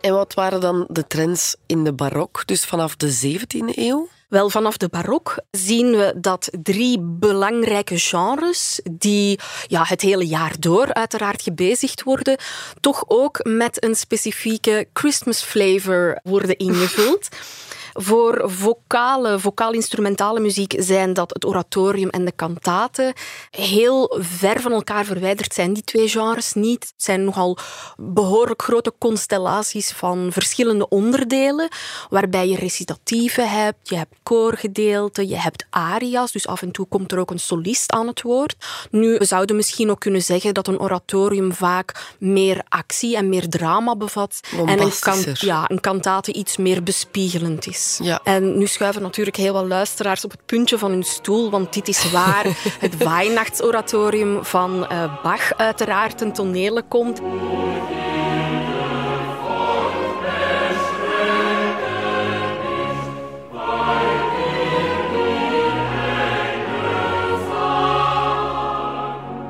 En 0.00 0.14
wat 0.14 0.34
waren 0.34 0.60
dan 0.60 0.86
de 0.88 1.06
trends 1.06 1.56
in 1.66 1.84
de 1.84 1.92
barok, 1.92 2.46
dus 2.46 2.64
vanaf 2.64 2.96
de 2.96 3.10
17e 3.12 3.78
eeuw? 3.78 4.08
Wel, 4.28 4.50
vanaf 4.50 4.76
de 4.76 4.88
barok 4.88 5.38
zien 5.50 5.90
we 5.90 6.14
dat 6.16 6.48
drie 6.62 7.00
belangrijke 7.00 7.98
genres, 7.98 8.80
die 8.90 9.40
ja, 9.66 9.84
het 9.84 10.00
hele 10.00 10.26
jaar 10.26 10.54
door 10.58 10.94
uiteraard 10.94 11.42
gebezigd 11.42 12.02
worden, 12.02 12.38
toch 12.80 13.04
ook 13.06 13.44
met 13.44 13.84
een 13.84 13.94
specifieke 13.94 14.88
Christmas 14.92 15.42
flavor 15.42 16.20
worden 16.22 16.56
ingevuld. 16.56 17.28
Voor 17.98 18.50
vocale, 18.50 19.38
vocaal-instrumentale 19.38 20.40
muziek 20.40 20.74
zijn 20.78 21.12
dat 21.12 21.30
het 21.32 21.44
oratorium 21.44 22.08
en 22.08 22.24
de 22.24 22.32
kantaten. 22.32 23.12
Heel 23.50 24.16
ver 24.20 24.60
van 24.60 24.72
elkaar 24.72 25.04
verwijderd 25.04 25.54
zijn 25.54 25.72
die 25.72 25.84
twee 25.84 26.08
genres 26.08 26.52
niet. 26.52 26.82
Het 26.82 27.04
zijn 27.04 27.24
nogal 27.24 27.58
behoorlijk 27.96 28.62
grote 28.62 28.92
constellaties 28.98 29.90
van 29.90 30.28
verschillende 30.32 30.88
onderdelen, 30.88 31.68
waarbij 32.08 32.48
je 32.48 32.56
recitatieven 32.56 33.50
hebt, 33.50 33.88
je 33.88 33.96
hebt 33.96 34.14
koorgedeelten, 34.22 35.28
je 35.28 35.36
hebt 35.36 35.66
aria's, 35.70 36.32
dus 36.32 36.46
af 36.46 36.62
en 36.62 36.70
toe 36.70 36.86
komt 36.86 37.12
er 37.12 37.18
ook 37.18 37.30
een 37.30 37.40
solist 37.40 37.92
aan 37.92 38.06
het 38.06 38.22
woord. 38.22 38.56
Nu, 38.90 39.16
we 39.18 39.24
zouden 39.24 39.56
misschien 39.56 39.90
ook 39.90 40.00
kunnen 40.00 40.22
zeggen 40.22 40.54
dat 40.54 40.66
een 40.66 40.80
oratorium 40.80 41.52
vaak 41.52 42.14
meer 42.18 42.64
actie 42.68 43.16
en 43.16 43.28
meer 43.28 43.48
drama 43.48 43.96
bevat 43.96 44.40
en 44.66 44.80
een, 44.80 44.92
kan, 45.00 45.18
ja, 45.34 45.70
een 45.70 45.80
kantate 45.80 46.32
iets 46.32 46.56
meer 46.56 46.82
bespiegelend 46.82 47.66
is. 47.66 47.85
Ja. 48.02 48.20
En 48.24 48.58
nu 48.58 48.66
schuiven 48.66 49.02
natuurlijk 49.02 49.36
heel 49.36 49.52
wat 49.52 49.66
luisteraars 49.66 50.24
op 50.24 50.30
het 50.30 50.46
puntje 50.46 50.78
van 50.78 50.90
hun 50.90 51.02
stoel, 51.02 51.50
want 51.50 51.72
dit 51.72 51.88
is 51.88 52.10
waar 52.10 52.46
het 52.80 52.96
Weihnachtsoratorium 52.96 54.44
van 54.44 54.86
eh, 54.86 55.22
Bach 55.22 55.56
uiteraard 55.56 56.18
ten 56.18 56.32
tonele 56.32 56.82
komt. 56.88 57.20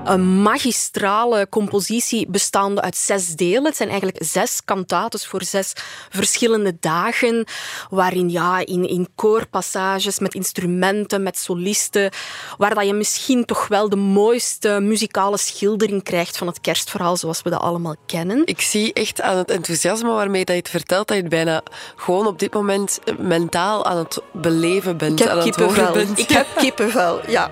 Een 0.07 0.43
magistrale 0.43 1.47
compositie 1.49 2.27
bestaande 2.29 2.81
uit 2.81 2.97
zes 2.97 3.35
delen. 3.35 3.65
Het 3.65 3.77
zijn 3.77 3.89
eigenlijk 3.89 4.25
zes 4.25 4.65
kantates 4.65 5.27
voor 5.27 5.43
zes 5.43 5.73
verschillende 6.11 6.77
dagen, 6.81 7.45
waarin 7.91 8.31
ja, 8.31 8.67
in, 8.67 8.89
in 8.89 9.09
koorpassages 9.15 10.19
met 10.19 10.35
instrumenten, 10.35 11.23
met 11.23 11.39
solisten, 11.39 12.11
waar 12.59 12.75
dat 12.75 12.87
je 12.87 12.93
misschien 12.93 13.45
toch 13.45 13.69
wel 13.69 13.89
de 13.89 13.97
mooiste 13.97 14.79
muzikale 14.81 15.39
schildering 15.39 16.03
krijgt 16.03 16.37
van 16.37 16.47
het 16.47 16.61
kerstverhaal 16.61 17.17
zoals 17.17 17.43
we 17.43 17.51
dat 17.51 17.61
allemaal 17.61 17.97
kennen. 18.07 18.43
Ik 18.45 18.61
zie 18.61 18.93
echt 18.93 19.21
aan 19.21 19.37
het 19.37 19.51
enthousiasme 19.51 20.11
waarmee 20.11 20.45
dat 20.45 20.55
je 20.55 20.61
het 20.61 20.71
vertelt, 20.71 21.09
dat 21.09 21.17
je 21.17 21.23
het 21.23 21.33
bijna 21.33 21.63
gewoon 21.97 22.27
op 22.27 22.39
dit 22.39 22.55
moment 22.55 22.99
mentaal 23.19 23.85
aan 23.85 23.97
het 23.97 24.21
beleven 24.33 24.97
bent. 24.97 25.21
Ik 25.21 25.27
heb 25.27 25.37
aan 25.37 25.47
het 25.47 25.57
horen 25.57 25.75
kippenvel. 25.75 26.05
bent. 26.05 26.19
Ik 26.19 26.29
heb 26.29 26.47
kippenvel, 26.57 27.31
ja. 27.31 27.51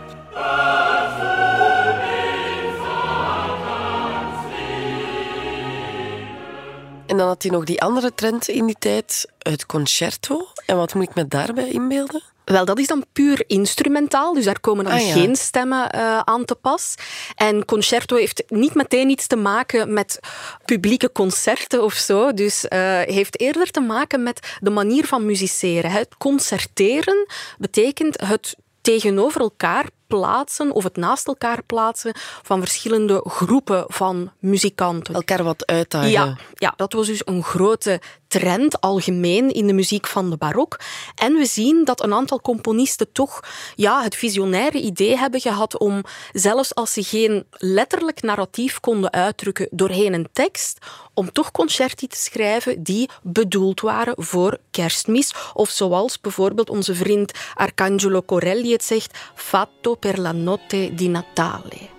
En 7.15 7.21
dan 7.21 7.29
had 7.29 7.43
hij 7.43 7.53
nog 7.53 7.65
die 7.65 7.83
andere 7.83 8.15
trend 8.15 8.49
in 8.49 8.67
die 8.67 8.77
tijd, 8.79 9.29
het 9.39 9.67
concerto. 9.67 10.49
En 10.67 10.77
wat 10.77 10.95
moet 10.95 11.09
ik 11.09 11.15
me 11.15 11.29
daarbij 11.29 11.69
inbeelden? 11.69 12.23
Wel, 12.45 12.65
dat 12.65 12.79
is 12.79 12.87
dan 12.87 13.05
puur 13.13 13.45
instrumentaal, 13.47 14.35
dus 14.35 14.45
daar 14.45 14.61
komen 14.61 14.85
dan 14.85 14.95
Ah, 14.95 15.07
ja. 15.07 15.13
geen 15.13 15.37
stemmen 15.37 15.91
eh, 15.91 16.19
aan 16.19 16.45
te 16.45 16.55
pas. 16.55 16.95
En 17.35 17.65
concerto 17.65 18.17
heeft 18.17 18.43
niet 18.49 18.75
meteen 18.75 19.09
iets 19.09 19.27
te 19.27 19.37
maken 19.37 19.93
met 19.93 20.19
publieke 20.65 21.13
concerten 21.13 21.83
of 21.83 21.93
zo, 21.93 22.33
dus 22.33 22.69
eh, 22.69 23.01
heeft 23.01 23.41
eerder 23.41 23.71
te 23.71 23.81
maken 23.81 24.23
met 24.23 24.57
de 24.61 24.71
manier 24.71 25.07
van 25.07 25.27
musiceren. 25.27 25.91
Het 25.91 26.17
concerteren 26.19 27.27
betekent 27.59 28.21
het 28.21 28.57
tegenover 28.81 29.41
elkaar 29.41 29.87
plaatsen 30.07 30.73
of 30.73 30.85
het 30.85 30.97
naast 30.97 31.27
elkaar 31.27 31.63
plaatsen 31.63 32.13
van 32.43 32.61
verschillende 32.61 33.25
groepen 33.29 33.85
van 33.89 34.31
muzikanten. 34.39 35.15
Elkaar 35.15 35.45
wat 35.45 35.67
uitdagen. 35.67 36.11
Ja, 36.11 36.37
ja, 36.55 36.73
dat 36.77 36.93
was 36.93 37.07
dus 37.07 37.23
een 37.25 37.43
grote 37.43 38.01
trend 38.41 38.81
algemeen 38.81 39.53
in 39.53 39.67
de 39.67 39.73
muziek 39.73 40.07
van 40.07 40.31
de 40.31 40.37
barok. 40.37 40.81
En 41.15 41.35
we 41.35 41.47
zien 41.47 41.85
dat 41.85 42.03
een 42.03 42.13
aantal 42.13 42.41
componisten 42.41 43.13
toch 43.13 43.41
ja, 43.75 44.03
het 44.03 44.17
visionaire 44.17 44.81
idee 44.81 45.17
hebben 45.17 45.41
gehad 45.41 45.79
om, 45.79 46.03
zelfs 46.33 46.75
als 46.75 46.93
ze 46.93 47.03
geen 47.03 47.47
letterlijk 47.51 48.23
narratief 48.23 48.81
konden 48.81 49.13
uitdrukken 49.13 49.69
doorheen 49.71 50.13
een 50.13 50.29
tekst, 50.33 50.79
om 51.15 51.33
toch 51.33 51.51
concerti 51.51 52.07
te 52.07 52.17
schrijven 52.17 52.83
die 52.83 53.09
bedoeld 53.23 53.81
waren 53.81 54.15
voor 54.17 54.59
kerstmis. 54.71 55.35
Of 55.53 55.71
zoals 55.71 56.21
bijvoorbeeld 56.21 56.71
onze 56.71 56.95
vriend 56.95 57.33
Arcangelo 57.55 58.23
Corelli 58.23 58.73
het 58.73 58.85
zegt, 58.85 59.19
fatto 59.35 59.94
per 59.97 60.19
la 60.19 60.33
notte 60.33 60.95
di 60.95 61.09
Natale. 61.09 61.93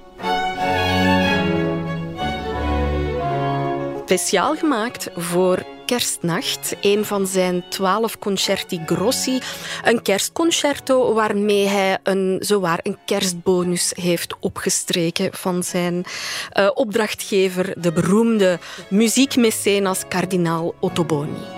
speciaal 4.06 4.56
gemaakt 4.56 5.10
voor 5.16 5.66
Kerstnacht. 5.86 6.76
Een 6.82 7.06
van 7.06 7.28
zijn 7.28 7.64
twaalf 7.70 8.20
concerti 8.20 8.82
grossi. 8.86 9.40
Een 9.84 10.02
kerstconcerto 10.02 11.14
waarmee 11.14 11.68
hij 11.68 11.98
een, 12.04 12.38
zowaar 12.40 12.80
een 12.84 12.98
kerstbonus 13.06 13.94
heeft 13.96 14.36
opgestreken 14.40 15.34
van 15.34 15.64
zijn 15.64 16.06
eh, 16.50 16.70
opdrachtgever, 16.74 17.74
de 17.82 17.92
beroemde 17.92 18.60
muziekmecenas 18.90 20.08
kardinaal 20.08 20.76
Ottoboni. 20.80 21.55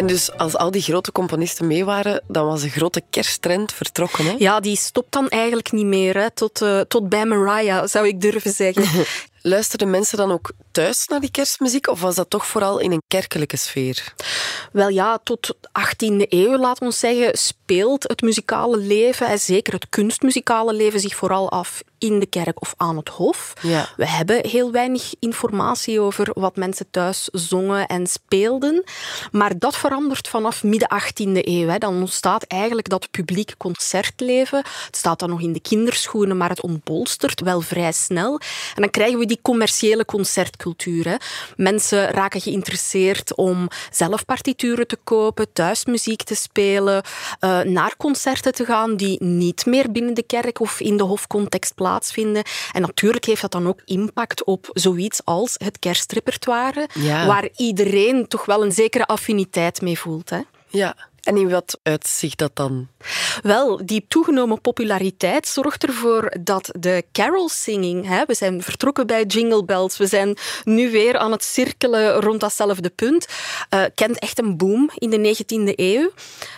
En 0.00 0.06
dus 0.06 0.32
als 0.36 0.56
al 0.56 0.70
die 0.70 0.82
grote 0.82 1.12
componisten 1.12 1.66
mee 1.66 1.84
waren, 1.84 2.22
dan 2.28 2.46
was 2.46 2.60
de 2.60 2.68
grote 2.68 3.02
kersttrend 3.10 3.72
vertrokken. 3.72 4.24
Hè? 4.24 4.34
Ja, 4.38 4.60
die 4.60 4.76
stopt 4.76 5.12
dan 5.12 5.28
eigenlijk 5.28 5.72
niet 5.72 5.86
meer. 5.86 6.16
Hè. 6.16 6.30
Tot, 6.30 6.62
eh, 6.62 6.80
tot 6.80 7.08
bij 7.08 7.24
Mariah, 7.24 7.86
zou 7.86 8.06
ik 8.06 8.20
durven 8.20 8.52
zeggen. 8.52 9.04
Luisterden 9.42 9.90
mensen 9.90 10.18
dan 10.18 10.32
ook 10.32 10.52
thuis 10.70 11.06
naar 11.06 11.20
die 11.20 11.30
kerstmuziek 11.30 11.88
of 11.88 12.00
was 12.00 12.14
dat 12.14 12.30
toch 12.30 12.46
vooral 12.46 12.78
in 12.78 12.92
een 12.92 13.02
kerkelijke 13.08 13.56
sfeer? 13.56 14.14
Wel 14.72 14.88
ja, 14.88 15.18
tot 15.18 15.46
de 15.46 15.56
18e 15.80 16.28
eeuw, 16.28 16.58
laat 16.58 16.80
ons 16.80 16.98
zeggen, 16.98 17.38
speelt 17.38 18.02
het 18.02 18.20
muzikale 18.20 18.76
leven, 18.76 19.26
en 19.26 19.38
zeker 19.38 19.72
het 19.72 19.88
kunstmuzikale 19.88 20.72
leven, 20.72 21.00
zich 21.00 21.16
vooral 21.16 21.50
af 21.50 21.82
in 22.00 22.18
de 22.18 22.26
kerk 22.26 22.60
of 22.60 22.74
aan 22.76 22.96
het 22.96 23.08
hof. 23.08 23.52
Ja. 23.62 23.88
We 23.96 24.08
hebben 24.08 24.46
heel 24.48 24.72
weinig 24.72 25.14
informatie 25.18 26.00
over 26.00 26.30
wat 26.32 26.56
mensen 26.56 26.90
thuis 26.90 27.28
zongen 27.32 27.86
en 27.86 28.06
speelden. 28.06 28.84
Maar 29.30 29.58
dat 29.58 29.76
verandert 29.76 30.28
vanaf 30.28 30.62
midden 30.62 30.88
18e 31.02 31.38
eeuw. 31.46 31.68
Hè. 31.68 31.78
Dan 31.78 31.94
ontstaat 31.94 32.42
eigenlijk 32.42 32.88
dat 32.88 33.10
publieke 33.10 33.56
concertleven. 33.56 34.58
Het 34.86 34.96
staat 34.96 35.18
dan 35.18 35.28
nog 35.28 35.40
in 35.40 35.52
de 35.52 35.60
kinderschoenen, 35.60 36.36
maar 36.36 36.48
het 36.48 36.62
ontbolstert 36.62 37.40
wel 37.40 37.60
vrij 37.60 37.92
snel. 37.92 38.40
En 38.74 38.82
dan 38.82 38.90
krijgen 38.90 39.18
we 39.18 39.26
die 39.26 39.38
commerciële 39.42 40.04
Hè. 40.60 41.14
Mensen 41.56 42.08
raken 42.10 42.40
geïnteresseerd 42.40 43.34
om 43.34 43.68
zelf 43.90 44.24
partituren 44.24 44.86
te 44.86 44.98
kopen, 45.04 45.52
thuis 45.52 45.84
muziek 45.84 46.22
te 46.22 46.34
spelen, 46.34 47.02
eh, 47.40 47.60
naar 47.60 47.94
concerten 47.96 48.52
te 48.54 48.64
gaan 48.64 48.96
die 48.96 49.22
niet 49.24 49.66
meer 49.66 49.92
binnen 49.92 50.14
de 50.14 50.22
kerk 50.22 50.60
of 50.60 50.80
in 50.80 50.96
de 50.96 51.02
hofcontext 51.02 51.74
plaatsvinden. 51.74 52.42
En 52.72 52.80
natuurlijk 52.80 53.24
heeft 53.24 53.40
dat 53.40 53.52
dan 53.52 53.66
ook 53.68 53.80
impact 53.84 54.44
op 54.44 54.70
zoiets 54.72 55.24
als 55.24 55.54
het 55.64 55.78
kerstrepertoire, 55.78 56.88
Ja. 56.94 57.26
waar 57.26 57.48
iedereen 57.56 58.28
toch 58.28 58.44
wel 58.44 58.64
een 58.64 58.72
zekere 58.72 59.06
affiniteit 59.06 59.80
mee 59.80 59.98
voelt. 59.98 60.30
Hè? 60.30 60.40
Ja, 60.68 60.96
En 61.22 61.36
in 61.36 61.50
wat 61.50 61.78
uitzicht 61.82 62.38
dat 62.38 62.50
dan? 62.54 62.88
Wel, 63.42 63.86
die 63.86 64.04
toegenomen 64.08 64.60
populariteit 64.60 65.48
zorgt 65.48 65.84
ervoor 65.84 66.36
dat 66.40 66.70
de 66.78 67.04
carol-singing, 67.12 68.06
hè, 68.06 68.24
we 68.26 68.34
zijn 68.34 68.62
vertrokken 68.62 69.06
bij 69.06 69.24
Jingle 69.24 69.64
Bells, 69.64 69.96
we 69.96 70.06
zijn 70.06 70.36
nu 70.64 70.90
weer 70.90 71.18
aan 71.18 71.32
het 71.32 71.44
cirkelen 71.44 72.20
rond 72.20 72.40
datzelfde 72.40 72.90
punt, 72.90 73.26
uh, 73.74 73.82
kent 73.94 74.18
echt 74.18 74.38
een 74.38 74.56
boom 74.56 74.90
in 74.94 75.10
de 75.10 75.18
19e 75.18 75.72
eeuw. 75.76 76.10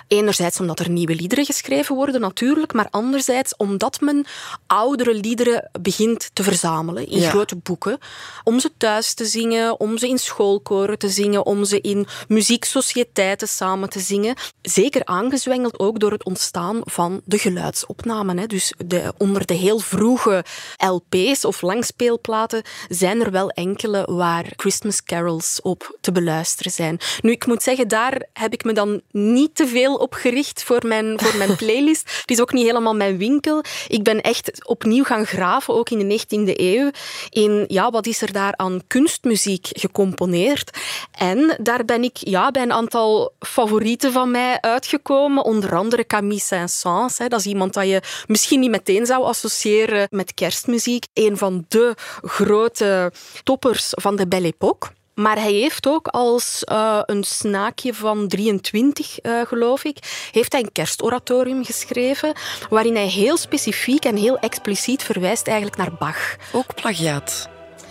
Enerzijds 0.09 0.61
omdat 0.61 0.78
er 0.78 0.90
nieuwe 0.90 1.14
liederen 1.14 1.45
geschreven 1.45 1.95
worden, 1.95 2.21
natuurlijk, 2.21 2.73
maar 2.73 2.88
anderzijds 2.90 3.57
omdat 3.57 4.00
men 4.00 4.26
oudere 4.66 5.14
liederen 5.14 5.71
begint 5.81 6.31
te 6.33 6.42
verzamelen 6.42 7.09
in 7.09 7.23
grote 7.23 7.57
boeken, 7.57 7.99
om 8.45 8.61
ze 8.61 8.71
thuis 8.76 9.14
te 9.14 9.25
zingen, 9.25 9.81
om 9.81 9.99
ze 9.99 10.09
in 10.09 10.19
schoolkoren 10.19 10.99
te 10.99 11.09
zingen, 11.09 11.47
om 11.47 11.64
ze 11.64 11.81
in 11.81 12.07
muzieksocieteiten 12.28 13.49
samen 13.49 13.88
te 13.88 14.00
zingen. 14.00 14.37
Zeker 14.62 15.04
aangezwengeld 15.04 15.78
ook 15.78 15.99
door 15.99 16.11
het 16.11 16.25
ontstaan 16.25 16.81
van 16.85 17.21
de 17.25 17.38
geluidsopnamen. 17.38 18.38
Hè. 18.38 18.47
Dus 18.47 18.73
de, 18.87 19.12
onder 19.19 19.47
de 19.47 19.54
heel 19.54 19.78
vroege 19.78 20.45
LP's 20.76 21.45
of 21.45 21.62
langspeelplaten 21.62 22.62
zijn 22.88 23.21
er 23.21 23.31
wel 23.31 23.50
enkele 23.50 24.09
waar 24.11 24.52
Christmas 24.57 25.02
carols 25.02 25.61
op 25.62 25.97
te 26.00 26.12
beluisteren 26.12 26.73
zijn. 26.73 26.99
Nu, 27.21 27.31
ik 27.31 27.47
moet 27.47 27.62
zeggen, 27.62 27.88
daar 27.88 28.26
heb 28.33 28.52
ik 28.52 28.64
me 28.64 28.73
dan 28.73 29.00
niet 29.11 29.54
te 29.54 29.66
veel 29.66 29.95
op 29.95 30.14
gericht 30.14 30.62
voor 30.62 30.87
mijn, 30.87 31.21
voor 31.21 31.37
mijn 31.37 31.57
playlist. 31.62 32.16
Het 32.21 32.31
is 32.31 32.40
ook 32.40 32.52
niet 32.52 32.66
helemaal 32.66 32.95
mijn 32.95 33.19
winkel. 33.19 33.64
Ik 33.88 34.02
ben 34.02 34.21
echt 34.21 34.66
opnieuw 34.66 35.04
gaan 35.04 35.26
graven, 35.26 35.75
ook 35.75 35.90
in 35.90 36.09
de 36.09 36.21
19e 36.21 36.61
eeuw, 36.61 36.90
in 37.31 37.64
ja, 37.69 37.90
wat 37.90 38.07
is 38.07 38.23
er 38.23 38.33
daar 38.33 38.57
aan 38.57 38.83
kunstmuziek 38.87 39.69
gecomponeerd. 39.71 40.78
En 41.19 41.59
daar 41.62 41.85
ben 41.85 42.02
ik 42.04 42.16
ja, 42.16 42.50
bij 42.50 42.62
een 42.62 42.73
aantal 42.73 43.33
favorieten 43.38 44.12
van 44.12 44.31
mij 44.31 44.52
uitgekomen. 44.61 45.45
Onder 45.45 45.77
andere 45.77 46.07
Camille 46.07 46.41
Saint-Saëns. 46.41 47.17
Dat 47.17 47.41
is 47.41 47.47
iemand 47.47 47.75
dat 47.75 47.89
je 47.89 48.03
misschien 48.27 48.61
niet 48.61 48.71
meteen 48.71 49.07
zou 49.07 49.25
associëren 49.25 50.07
met 50.11 50.35
kerstmuziek. 50.35 51.07
Een 51.15 51.37
van 51.37 51.65
de 51.69 51.95
grote 52.23 53.13
toppers 53.43 53.89
van 53.89 54.17
de 54.17 54.29
Belle 54.29 54.47
Époque. 54.47 54.91
Maar 55.15 55.37
hij 55.37 55.53
heeft 55.53 55.87
ook 55.87 56.07
als 56.07 56.63
uh, 56.73 57.01
een 57.07 57.25
snaakje 57.25 57.95
van 57.95 58.29
23, 58.29 59.19
uh, 59.23 59.41
eh, 59.41 59.47
geloof 59.47 59.85
ik, 59.85 60.29
heeft 60.31 60.53
hij 60.53 60.63
een 60.63 60.73
kerstoratorium 60.73 61.65
geschreven, 61.65 62.33
waarin 62.71 62.95
hij 62.95 63.07
heel 63.07 63.37
specifiek 63.37 64.05
en 64.05 64.17
heel 64.17 64.39
expliciet 64.39 65.03
verwijst 65.03 65.47
eigenlijk 65.47 65.77
naar 65.77 65.95
Bach. 65.99 66.37
Ook 66.53 66.75
plagiaat. 66.75 67.49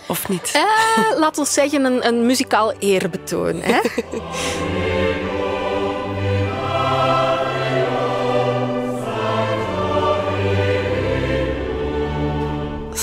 Of 0.08 0.28
niet? 0.28 0.52
Uh, 0.56 1.18
laat 1.18 1.38
ons 1.38 1.52
zeggen 1.52 1.84
een, 1.84 2.06
een 2.06 2.26
muzikaal 2.26 2.72
eerbetoon. 2.78 3.60
Hè? 3.60 3.80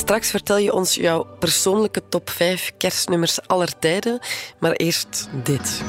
Straks 0.10 0.30
vertel 0.30 0.58
je 0.58 0.74
ons 0.74 0.96
jouw 0.96 1.28
persoonlijke 1.39 2.01
top 2.10 2.30
5 2.30 2.72
kerstnummers 2.78 3.48
aller 3.48 3.80
tijden, 3.80 4.20
maar 4.60 4.72
eerst 4.72 5.30
dit. 5.44 5.82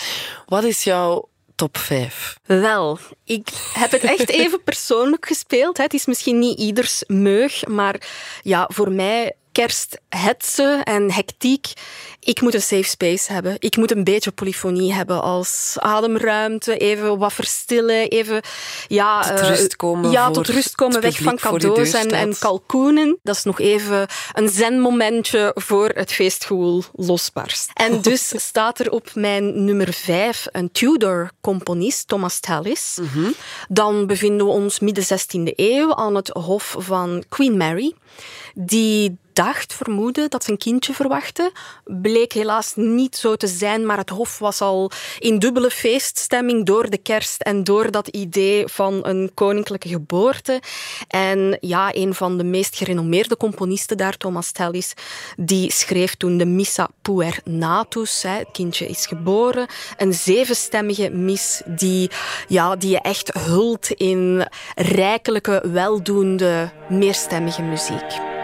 Wat 0.46 0.64
is 0.64 0.84
jouw 0.84 1.30
top 1.56 1.78
5? 1.78 2.40
Wel, 2.46 3.00
ik 3.24 3.50
heb 3.74 3.92
het 3.92 4.04
echt 4.04 4.30
even 4.42 4.64
persoonlijk 4.64 5.26
gespeeld. 5.26 5.78
Het 5.78 5.94
is 5.94 6.06
misschien 6.06 6.40
niet 6.40 6.60
ieders 6.60 7.04
meug, 7.08 7.68
maar 7.68 8.08
ja, 8.42 8.70
voor 8.74 8.92
mij 8.92 9.34
kersthetsen 9.56 10.84
en 10.84 11.12
hectiek. 11.12 11.74
Ik 12.20 12.42
moet 12.42 12.54
een 12.54 12.62
safe 12.62 12.84
space 12.84 13.34
hebben. 13.34 13.56
Ik 13.60 13.78
moet 13.78 13.92
een 13.92 14.04
beetje 14.04 14.32
polyfonie 14.32 14.94
hebben 14.94 15.22
als 15.22 15.76
ademruimte. 15.80 16.78
Even 16.78 17.18
wat 17.18 17.34
verstillen. 17.34 18.10
Even 18.10 18.42
ja, 18.88 19.22
tot 19.22 19.40
uh, 19.40 19.48
rust 19.48 19.76
komen. 19.76 20.12
Ja, 20.12 20.32
tot 20.32 20.48
rust 20.48 20.76
komen. 20.76 21.02
Weg 21.02 21.18
van 21.18 21.36
cadeaus 21.36 21.94
en, 21.94 22.12
en 22.12 22.38
kalkoenen. 22.40 23.20
Dat 23.24 23.36
is 23.36 23.44
nog 23.44 23.60
even 23.60 24.08
een 24.34 24.50
zenmomentje 24.50 25.52
voor 25.56 25.90
het 25.90 26.12
feestgevoel 26.12 26.84
losbarst. 26.94 27.72
En 27.74 28.02
dus 28.10 28.34
staat 28.36 28.80
er 28.80 28.92
op 28.92 29.10
mijn 29.14 29.66
nummer 29.66 29.94
vijf 29.94 30.48
een 30.52 30.72
Tudor-componist, 30.72 32.08
Thomas 32.08 32.40
Tallis. 32.40 32.98
Mhm. 33.02 33.32
Dan 33.68 34.08
bevinden 34.08 34.46
we 34.46 34.52
ons 34.52 34.80
midden 34.80 35.04
16e 35.04 35.54
eeuw 35.56 35.96
aan 35.96 36.16
het 36.16 36.28
hof 36.28 36.76
van 36.78 37.24
Queen 37.30 37.58
Mary 37.58 37.94
die 38.54 39.18
dacht, 39.36 39.74
vermoedde, 39.74 40.28
dat 40.28 40.44
ze 40.44 40.52
een 40.52 40.58
kindje 40.58 40.94
verwachtte. 40.94 41.52
Bleek 41.84 42.34
helaas 42.34 42.74
niet 42.76 43.18
zo 43.18 43.36
te 43.36 43.48
zijn, 43.48 43.86
maar 43.86 43.98
het 43.98 44.10
hof 44.10 44.40
was 44.40 44.62
al 44.62 44.92
in 45.20 45.40
dubbele 45.40 45.70
feeststemming 45.70 46.66
door 46.66 46.90
de 46.90 46.98
kerst 46.98 47.42
en 47.42 47.64
door 47.64 47.92
dat 47.92 48.08
idee 48.08 48.68
van 48.68 49.00
een 49.06 49.32
koninklijke 49.34 49.88
geboorte. 49.88 50.62
En 51.08 51.58
ja, 51.62 51.96
een 51.96 52.14
van 52.14 52.38
de 52.38 52.44
meest 52.44 52.76
gerenommeerde 52.76 53.38
componisten 53.38 53.98
daar, 53.98 54.18
Thomas 54.18 54.52
Tallis, 54.52 54.94
die 55.38 55.72
schreef 55.72 56.16
toen 56.16 56.38
de 56.38 56.46
Missa 56.46 56.90
Puernatus, 57.02 58.24
het 58.28 58.48
kindje 58.52 58.88
is 58.88 59.06
geboren, 59.06 59.68
een 59.98 60.14
zevenstemmige 60.14 61.10
mis 61.10 61.62
die, 61.66 62.10
ja, 62.48 62.76
die 62.76 62.90
je 62.90 63.02
echt 63.02 63.34
hult 63.34 63.90
in 63.90 64.48
rijkelijke, 64.76 65.64
weldoende, 65.72 66.72
meerstemmige 66.90 67.62
muziek. 67.62 68.35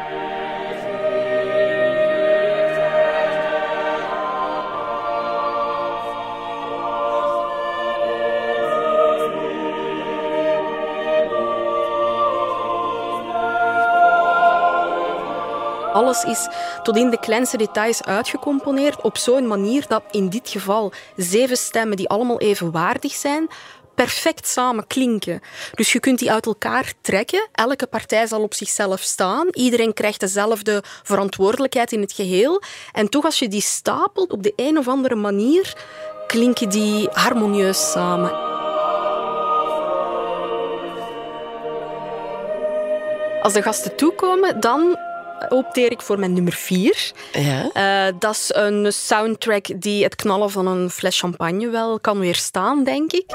Is 16.11 16.47
tot 16.83 16.97
in 16.97 17.09
de 17.09 17.19
kleinste 17.19 17.57
details 17.57 18.03
uitgecomponeerd 18.03 19.01
op 19.01 19.17
zo'n 19.17 19.47
manier 19.47 19.85
dat 19.87 20.03
in 20.11 20.29
dit 20.29 20.49
geval 20.49 20.91
zeven 21.15 21.57
stemmen 21.57 21.97
die 21.97 22.09
allemaal 22.09 22.39
evenwaardig 22.39 23.11
zijn, 23.11 23.49
perfect 23.95 24.47
samen 24.47 24.87
klinken. 24.87 25.41
Dus 25.73 25.91
je 25.91 25.99
kunt 25.99 26.19
die 26.19 26.31
uit 26.31 26.45
elkaar 26.45 26.93
trekken. 27.01 27.47
Elke 27.51 27.87
partij 27.87 28.27
zal 28.27 28.41
op 28.41 28.53
zichzelf 28.53 29.01
staan. 29.01 29.47
Iedereen 29.51 29.93
krijgt 29.93 30.19
dezelfde 30.19 30.83
verantwoordelijkheid 31.03 31.91
in 31.91 32.01
het 32.01 32.13
geheel. 32.13 32.61
En 32.91 33.09
toch, 33.09 33.25
als 33.25 33.39
je 33.39 33.47
die 33.47 33.61
stapelt 33.61 34.31
op 34.31 34.43
de 34.43 34.53
een 34.55 34.77
of 34.77 34.87
andere 34.87 35.15
manier, 35.15 35.73
klinken 36.27 36.69
die 36.69 37.07
harmonieus 37.11 37.91
samen. 37.91 38.31
Als 43.41 43.53
de 43.53 43.61
gasten 43.61 43.95
toekomen, 43.95 44.59
dan 44.59 44.97
opteer 45.49 45.91
ik 45.91 46.01
voor 46.01 46.19
mijn 46.19 46.33
nummer 46.33 46.53
vier. 46.53 47.11
Ja. 47.31 47.69
Uh, 48.07 48.13
dat 48.19 48.33
is 48.33 48.51
een 48.53 48.93
soundtrack 48.93 49.81
die 49.81 50.03
het 50.03 50.15
knallen 50.15 50.51
van 50.51 50.67
een 50.67 50.89
fles 50.89 51.19
champagne 51.19 51.69
wel 51.69 51.99
kan 51.99 52.19
weerstaan, 52.19 52.83
denk 52.83 53.11
ik. 53.11 53.25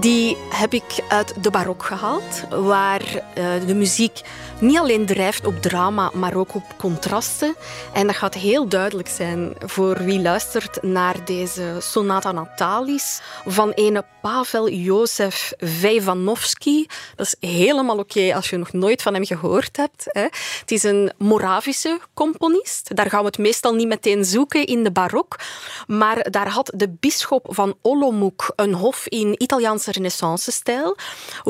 Die 0.00 0.36
heb 0.58 0.72
ik 0.72 1.04
uit 1.08 1.42
de 1.42 1.50
barok 1.50 1.84
gehaald, 1.84 2.42
waar 2.50 3.02
uh, 3.02 3.66
de 3.66 3.74
muziek 3.74 4.20
niet 4.60 4.78
alleen 4.78 5.06
drijft 5.06 5.46
op 5.46 5.62
drama, 5.62 6.10
maar 6.14 6.34
ook 6.34 6.54
op 6.54 6.64
contrasten. 6.78 7.54
En 7.92 8.06
dat 8.06 8.16
gaat 8.16 8.34
heel 8.34 8.68
duidelijk 8.68 9.08
zijn 9.08 9.54
voor 9.58 10.04
wie 10.04 10.20
luistert 10.20 10.82
naar 10.82 11.24
deze 11.24 11.76
Sonata 11.78 12.32
Natalis 12.32 13.20
van 13.46 13.70
ene 13.70 14.04
Pavel 14.22 14.70
Jozef 14.70 15.52
Vijvanovsky. 15.58 16.86
Dat 17.16 17.26
is 17.26 17.50
helemaal 17.50 17.98
oké 17.98 18.34
als 18.34 18.50
je 18.50 18.56
nog 18.56 18.72
nooit 18.72 19.02
van 19.02 19.14
hem 19.14 19.24
gehoord 19.24 19.76
hebt. 19.76 20.04
Hè. 20.06 20.22
Het 20.60 20.70
is 20.70 20.82
een 20.82 21.12
Moravische 21.18 22.00
componist. 22.14 22.96
Daar 22.96 23.10
gaan 23.10 23.20
we 23.20 23.26
het 23.26 23.38
meestal 23.38 23.74
niet 23.74 23.88
meteen 23.88 24.24
zoeken 24.24 24.66
in 24.66 24.84
de 24.84 24.92
barok. 24.92 25.36
Maar 25.86 26.30
daar 26.30 26.48
had 26.48 26.72
de 26.74 26.96
bisschop 27.00 27.46
van 27.48 27.76
Olomouc 27.82 28.52
een 28.56 28.74
hof 28.74 29.06
in 29.06 29.42
Italiaanse 29.42 29.92
renaissance-stijl, 30.48 30.96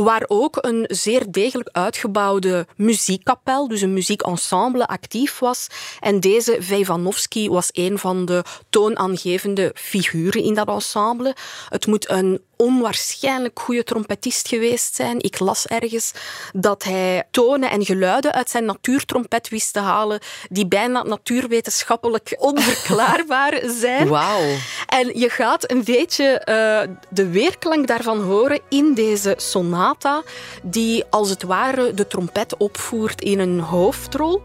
waar 0.05 0.25
ook 0.27 0.59
een 0.61 0.85
zeer 0.89 1.25
degelijk 1.29 1.69
uitgebouwde 1.73 2.67
muziekkapel, 2.77 3.69
dus 3.69 3.81
een 3.81 3.93
muziekensemble, 3.93 4.87
actief 4.87 5.39
was. 5.39 5.67
En 6.01 6.21
deze 6.21 6.57
Vijvanovsky 6.61 7.49
was 7.49 7.69
een 7.73 7.99
van 7.99 8.25
de 8.25 8.45
toonaangevende 8.71 9.73
figuren 9.75 10.43
in 10.43 10.55
dat 10.55 10.69
ensemble. 10.69 11.37
Het 11.69 11.87
moet 11.87 12.11
een 12.11 12.41
onwaarschijnlijk 12.59 13.61
goede 13.61 13.85
trompetist 13.85 14.49
geweest 14.49 14.95
zijn. 14.95 15.21
Ik 15.21 15.39
las 15.39 15.67
ergens 15.67 16.13
dat 16.53 16.85
hij 16.85 17.27
tonen 17.31 17.71
en 17.71 17.85
geluiden 17.85 18.33
uit 18.33 18.51
zijn 18.51 18.65
natuurtrompet 18.65 19.49
wist 19.49 19.73
te 19.73 19.79
halen 19.79 20.21
die 20.49 20.67
bijna 20.67 21.03
natuurwetenschappelijk 21.03 22.35
onverklaarbaar 22.51 23.61
zijn. 23.67 24.09
Wauw. 24.09 24.57
En 24.87 25.19
je 25.19 25.31
gaat 25.31 25.71
een 25.71 25.85
beetje 25.85 26.43
uh, 26.49 26.95
de 27.11 27.29
weerklank 27.29 27.87
daarvan 27.87 28.23
horen 28.23 28.61
in 28.69 28.88
deze 28.94 29.35
sonata, 29.37 30.22
die 30.62 31.05
als 31.11 31.31
het 31.31 31.42
ware 31.42 31.94
de 31.94 32.07
trompet 32.07 32.57
opvoert 32.57 33.20
in 33.20 33.38
een 33.38 33.61
hoofdrol. 33.61 34.42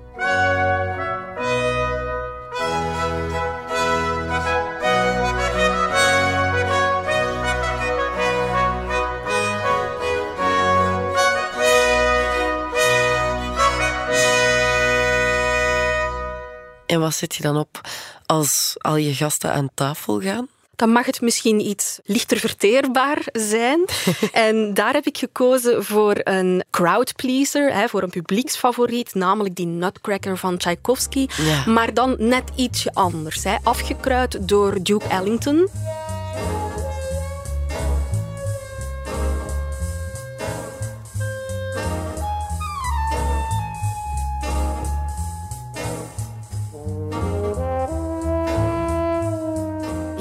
En 16.85 16.99
wat 16.99 17.13
zet 17.13 17.35
je 17.35 17.43
dan 17.43 17.57
op 17.57 17.81
als 18.25 18.75
al 18.77 18.95
je 18.95 19.13
gasten 19.13 19.53
aan 19.53 19.69
tafel 19.73 20.21
gaan? 20.21 20.52
Dan 20.75 20.89
mag 20.89 21.05
het 21.05 21.21
misschien 21.21 21.59
iets 21.59 21.99
lichter 22.03 22.37
verteerbaar 22.37 23.21
zijn. 23.31 23.85
en 24.31 24.73
daar 24.73 24.93
heb 24.93 25.05
ik 25.05 25.17
gekozen 25.17 25.83
voor 25.83 26.15
een 26.23 26.63
crowdpleaser, 26.71 27.73
hè, 27.73 27.87
voor 27.87 28.03
een 28.03 28.09
publieksfavoriet, 28.09 29.13
namelijk 29.13 29.55
die 29.55 29.65
Nutcracker 29.65 30.37
van 30.37 30.57
Tchaikovsky. 30.57 31.27
Maar 31.65 31.93
dan 31.93 32.15
net 32.19 32.43
ietsje 32.55 32.93
anders, 32.93 33.43
hè, 33.43 33.55
afgekruid 33.63 34.47
door 34.47 34.83
Duke 34.83 35.07
Ellington. 35.07 35.69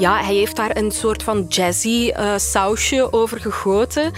Ja, 0.03 0.25
hij 0.25 0.35
heeft 0.35 0.57
daar 0.57 0.77
een 0.77 0.91
soort 0.91 1.23
van 1.23 1.45
jazzy 1.49 2.13
uh, 2.17 2.35
sausje 2.37 3.13
over 3.13 3.41
gegoten. 3.41 4.13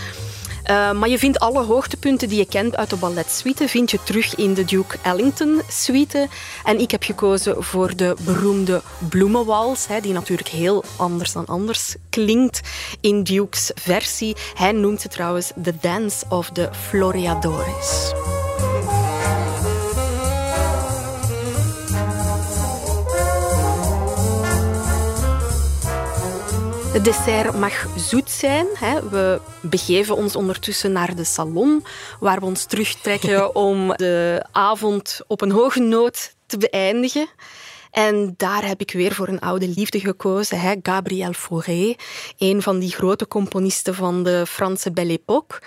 Uh, 0.71 0.93
maar 0.93 1.09
je 1.09 1.19
vindt 1.19 1.39
alle 1.39 1.65
hoogtepunten 1.65 2.29
die 2.29 2.39
je 2.39 2.47
kent 2.47 2.77
uit 2.77 2.91
de 2.91 2.97
balletsuite 2.97 3.69
vind 3.69 3.91
je 3.91 3.99
terug 4.03 4.35
in 4.35 4.55
de 4.55 4.65
Duke 4.65 4.97
Ellington 5.03 5.61
suite. 5.69 6.29
En 6.65 6.81
ik 6.81 6.91
heb 6.91 7.03
gekozen 7.03 7.65
voor 7.65 7.97
de 7.97 8.17
beroemde 8.21 8.83
bloemenwals, 9.09 9.87
hè, 9.87 10.01
die 10.01 10.13
natuurlijk 10.13 10.49
heel 10.49 10.85
anders 10.97 11.33
dan 11.33 11.47
anders 11.47 11.97
klinkt 12.11 12.61
in 13.01 13.23
Duke's 13.23 13.71
versie. 13.75 14.37
Hij 14.55 14.73
noemt 14.73 15.03
het 15.03 15.13
trouwens 15.13 15.53
The 15.63 15.75
Dance 15.81 16.25
of 16.29 16.51
the 16.51 16.69
Floriadores. 16.73 18.13
Het 26.95 27.05
dessert 27.05 27.59
mag 27.59 27.87
zoet 27.97 28.31
zijn. 28.31 28.67
We 29.11 29.41
begeven 29.61 30.17
ons 30.17 30.37
ondertussen 30.37 30.93
naar 30.93 31.15
de 31.15 31.25
salon, 31.25 31.85
waar 32.21 32.41
we 32.41 32.47
ons 32.47 32.65
terugtrekken 32.65 33.55
om 33.69 33.97
de 33.97 34.45
avond 34.53 35.21
op 35.27 35.41
een 35.41 35.51
hoge 35.51 35.81
noot 35.81 36.35
te 36.47 36.59
beëindigen. 36.59 37.27
En 37.91 38.35
daar 38.37 38.67
heb 38.67 38.81
ik 38.81 38.91
weer 38.93 39.13
voor 39.13 39.29
een 39.29 39.41
oude 39.41 39.69
liefde 39.69 40.01
gekozen, 40.01 40.61
hè? 40.61 40.75
Gabriel 40.83 41.33
Fauré, 41.33 41.95
een 42.39 42.63
van 42.63 42.79
die 42.79 42.91
grote 42.91 43.29
componisten 43.29 43.95
van 43.95 44.23
de 44.23 44.45
Franse 44.47 44.93
Belle 44.93 45.13
Époque. 45.13 45.61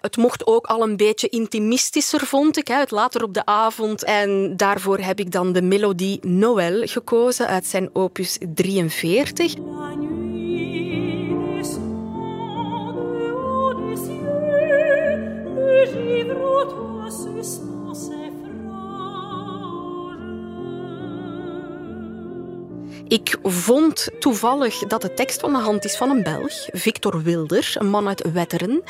Het 0.00 0.16
mocht 0.16 0.46
ook 0.46 0.66
al 0.66 0.82
een 0.82 0.96
beetje 0.96 1.28
intimistischer, 1.28 2.26
vond 2.26 2.58
ik, 2.58 2.68
het 2.68 2.90
later 2.90 3.22
op 3.22 3.34
de 3.34 3.44
avond. 3.44 4.04
En 4.04 4.56
daarvoor 4.56 4.98
heb 4.98 5.18
ik 5.18 5.30
dan 5.30 5.52
de 5.52 5.62
melodie 5.62 6.18
Noël 6.26 6.86
gekozen 6.86 7.46
uit 7.46 7.66
zijn 7.66 7.90
opus 7.92 8.38
43. 8.54 9.54
brot 16.34 16.89
Ik 23.10 23.38
vond 23.42 24.08
toevallig 24.18 24.78
dat 24.78 25.02
de 25.02 25.14
tekst 25.14 25.40
van 25.40 25.52
de 25.52 25.58
hand 25.58 25.84
is 25.84 25.96
van 25.96 26.10
een 26.10 26.22
Belg, 26.22 26.52
Victor 26.72 27.22
Wilder, 27.22 27.72
een 27.74 27.88
man 27.88 28.08
uit 28.08 28.32
Wetteren, 28.32 28.82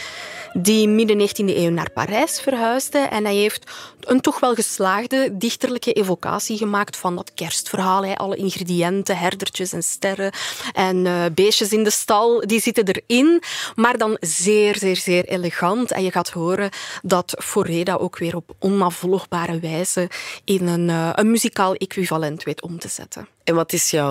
die 0.52 0.88
midden 0.88 1.28
19e 1.28 1.56
eeuw 1.56 1.70
naar 1.70 1.90
Parijs 1.90 2.40
verhuisde. 2.40 2.98
En 2.98 3.24
hij 3.24 3.34
heeft 3.34 3.70
een 4.00 4.20
toch 4.20 4.40
wel 4.40 4.54
geslaagde 4.54 5.36
dichterlijke 5.36 5.92
evocatie 5.92 6.56
gemaakt 6.56 6.96
van 6.96 7.16
dat 7.16 7.34
kerstverhaal. 7.34 8.14
Alle 8.14 8.36
ingrediënten, 8.36 9.18
herdertjes 9.18 9.72
en 9.72 9.82
sterren 9.82 10.32
en 10.72 11.04
uh, 11.04 11.24
beestjes 11.34 11.72
in 11.72 11.84
de 11.84 11.90
stal, 11.90 12.46
die 12.46 12.60
zitten 12.60 12.84
erin. 12.84 13.42
Maar 13.74 13.98
dan 13.98 14.16
zeer, 14.20 14.76
zeer, 14.76 14.96
zeer 14.96 15.24
elegant. 15.24 15.90
En 15.90 16.02
je 16.02 16.10
gaat 16.10 16.30
horen 16.30 16.70
dat 17.02 17.34
Foreda 17.38 17.94
ook 17.94 18.18
weer 18.18 18.36
op 18.36 18.54
onafvolgbare 18.58 19.58
wijze 19.58 20.10
in 20.44 20.66
een, 20.66 20.88
uh, 20.88 21.10
een 21.14 21.30
muzikaal 21.30 21.74
equivalent 21.74 22.42
weet 22.42 22.62
om 22.62 22.78
te 22.78 22.88
zetten. 22.88 23.28
En 23.44 23.54
wat 23.54 23.72
is 23.72 23.90
jouw 23.90 24.09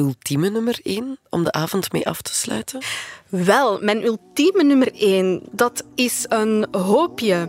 ultieme 0.00 0.48
nummer 0.48 0.80
1 0.82 1.18
om 1.28 1.44
de 1.44 1.52
avond 1.52 1.92
mee 1.92 2.06
af 2.06 2.22
te 2.22 2.34
sluiten? 2.34 2.82
Wel, 3.28 3.78
mijn 3.80 4.04
ultieme 4.04 4.62
nummer 4.62 4.92
1, 4.94 5.42
dat 5.50 5.84
is 5.94 6.24
een 6.28 6.66
hoopje 6.70 7.48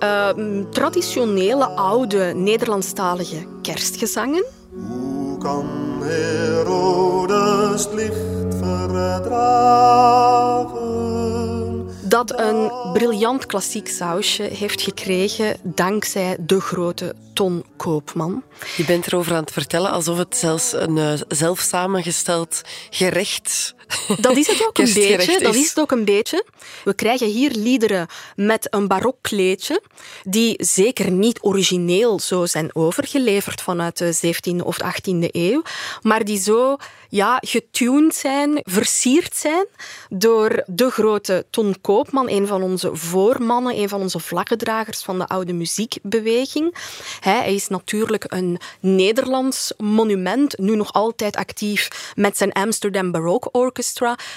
uh, 0.00 0.28
traditionele 0.70 1.66
oude 1.66 2.32
Nederlandstalige 2.34 3.46
kerstgezangen. 3.62 4.44
Hoe 4.88 5.38
kan 5.38 5.66
Herodes 6.02 7.88
licht 7.92 8.54
verdragen? 8.58 10.00
Dat 12.10 12.38
een 12.38 12.70
briljant 12.92 13.46
klassiek 13.46 13.88
sausje 13.88 14.42
heeft 14.42 14.82
gekregen 14.82 15.56
dankzij 15.62 16.36
de 16.40 16.60
grote 16.60 17.14
Ton 17.34 17.64
Koopman. 17.76 18.42
Je 18.76 18.84
bent 18.84 19.06
erover 19.06 19.34
aan 19.34 19.42
het 19.42 19.52
vertellen 19.52 19.90
alsof 19.90 20.18
het 20.18 20.36
zelfs 20.36 20.72
een 20.72 20.96
uh, 20.96 21.12
zelf 21.28 21.58
samengesteld 21.60 22.62
gerecht 22.90 23.74
Dat 24.20 24.36
is 24.36 24.46
het 24.46 24.66
ook 24.66 24.78
een 24.78 24.94
beetje. 24.94 25.40
Dat 25.42 25.54
is. 25.54 25.68
het 25.68 25.80
ook 25.80 25.90
een 25.90 26.04
beetje. 26.04 26.44
We 26.84 26.94
krijgen 26.94 27.26
hier 27.26 27.50
liederen 27.50 28.06
met 28.36 28.66
een 28.70 28.88
barok 28.88 29.16
kleedje, 29.20 29.82
die 30.22 30.54
zeker 30.58 31.10
niet 31.10 31.38
origineel 31.42 32.20
zo 32.20 32.46
zijn 32.46 32.74
overgeleverd 32.74 33.60
vanuit 33.60 33.98
de 33.98 34.16
17e 34.16 34.64
of 34.64 34.78
18e 34.82 35.30
eeuw, 35.30 35.62
maar 36.02 36.24
die 36.24 36.40
zo 36.40 36.76
ja, 37.10 37.38
getuned 37.40 38.14
zijn, 38.14 38.60
versierd 38.62 39.36
zijn 39.36 39.66
door 40.08 40.62
de 40.66 40.90
grote 40.90 41.46
Ton 41.50 41.76
Koopman, 41.80 42.28
een 42.28 42.46
van 42.46 42.62
onze 42.62 42.96
voormannen, 42.96 43.76
een 43.76 43.88
van 43.88 44.00
onze 44.00 44.18
vlaggedragers 44.18 45.02
van 45.02 45.18
de 45.18 45.26
oude 45.26 45.52
muziekbeweging. 45.52 46.74
Hij 47.20 47.54
is 47.54 47.68
natuurlijk 47.68 48.24
een 48.28 48.60
Nederlands 48.80 49.72
monument, 49.78 50.58
nu 50.58 50.76
nog 50.76 50.92
altijd 50.92 51.36
actief 51.36 52.12
met 52.14 52.36
zijn 52.36 52.52
Amsterdam 52.52 53.10
Baroque 53.10 53.50
Orchestra, 53.52 53.79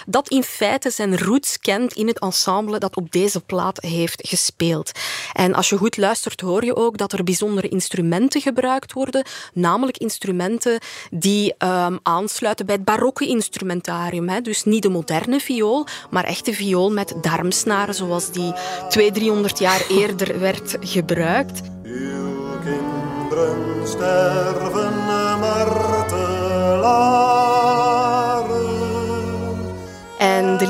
dat 0.06 0.29
in 0.29 0.43
feite 0.43 0.89
zijn 0.89 1.17
roots 1.17 1.60
kent 1.60 1.93
in 1.93 2.08
het 2.08 2.19
ensemble 2.19 2.79
dat 2.79 2.95
op 2.95 3.12
deze 3.12 3.41
plaat 3.41 3.82
heeft 3.82 4.27
gespeeld. 4.27 4.91
En 5.34 5.53
als 5.53 5.69
je 5.69 5.77
goed 5.77 5.97
luistert, 5.97 6.41
hoor 6.41 6.65
je 6.65 6.75
ook 6.75 6.97
dat 6.97 7.13
er 7.13 7.23
bijzondere 7.23 7.67
instrumenten 7.67 8.41
gebruikt 8.41 8.93
worden, 8.93 9.25
namelijk 9.53 9.97
instrumenten 9.97 10.79
die 11.12 11.53
ehm, 11.58 11.97
aansluiten 12.03 12.65
bij 12.65 12.75
het 12.75 12.86
barokke 12.86 13.27
instrumentarium. 13.27 14.29
Hè. 14.29 14.41
Dus 14.41 14.63
niet 14.63 14.82
de 14.82 14.89
moderne 14.89 15.39
viool, 15.39 15.86
maar 16.10 16.23
echt 16.23 16.45
de 16.45 16.53
viool 16.53 16.91
met 16.91 17.13
darmsnaren, 17.21 17.95
zoals 17.95 18.32
die 18.32 18.53
200, 18.89 19.13
300 19.13 19.60
jaar 19.60 19.86
eerder 19.99 20.39
werd 20.39 20.77
gebruikt. 20.79 21.62
Uw 21.84 22.60
kinderen 22.63 23.88
sterven 23.88 25.06
martelaren. 25.39 27.22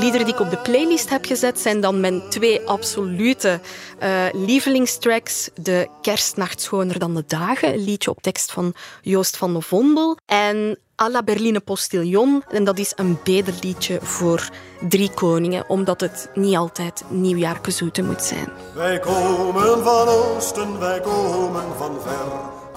Liederen 0.04 0.26
die 0.26 0.36
ik 0.36 0.42
op 0.42 0.50
de 0.50 0.58
playlist 0.72 1.10
heb 1.10 1.26
gezet 1.26 1.60
zijn 1.60 1.82
dan 1.82 2.00
mijn 2.00 2.22
twee 2.30 2.62
absolute 2.62 3.60
eh, 4.00 4.26
lievelingstracks. 4.32 5.50
De 5.56 5.88
Kerstnacht 6.02 6.62
schoner 6.62 7.00
dan 7.00 7.16
de 7.16 7.24
dagen, 7.28 7.74
een 7.74 7.84
liedje 7.84 8.10
op 8.10 8.22
tekst 8.22 8.52
van 8.52 8.74
Joost 9.02 9.38
van 9.38 9.54
de 9.54 9.62
Vondel. 9.62 10.18
En 10.26 10.78
À 10.96 11.10
la 11.10 11.24
Berline 11.24 11.60
Postillon, 11.60 12.44
en 12.50 12.64
dat 12.64 12.80
is 12.80 12.94
een 12.96 13.20
bederliedje 13.24 14.00
voor 14.02 14.50
drie 14.90 15.10
koningen, 15.10 15.70
omdat 15.70 16.02
het 16.02 16.30
niet 16.34 16.56
altijd 16.56 17.04
nieuwjaarkezoete 17.10 18.04
moet 18.04 18.24
zijn. 18.24 18.48
Wij 18.76 19.00
komen 19.00 19.84
van 19.84 20.08
oosten, 20.08 20.80
wij 20.80 21.00
komen 21.00 21.64
van 21.78 21.98
ver. 22.02 22.28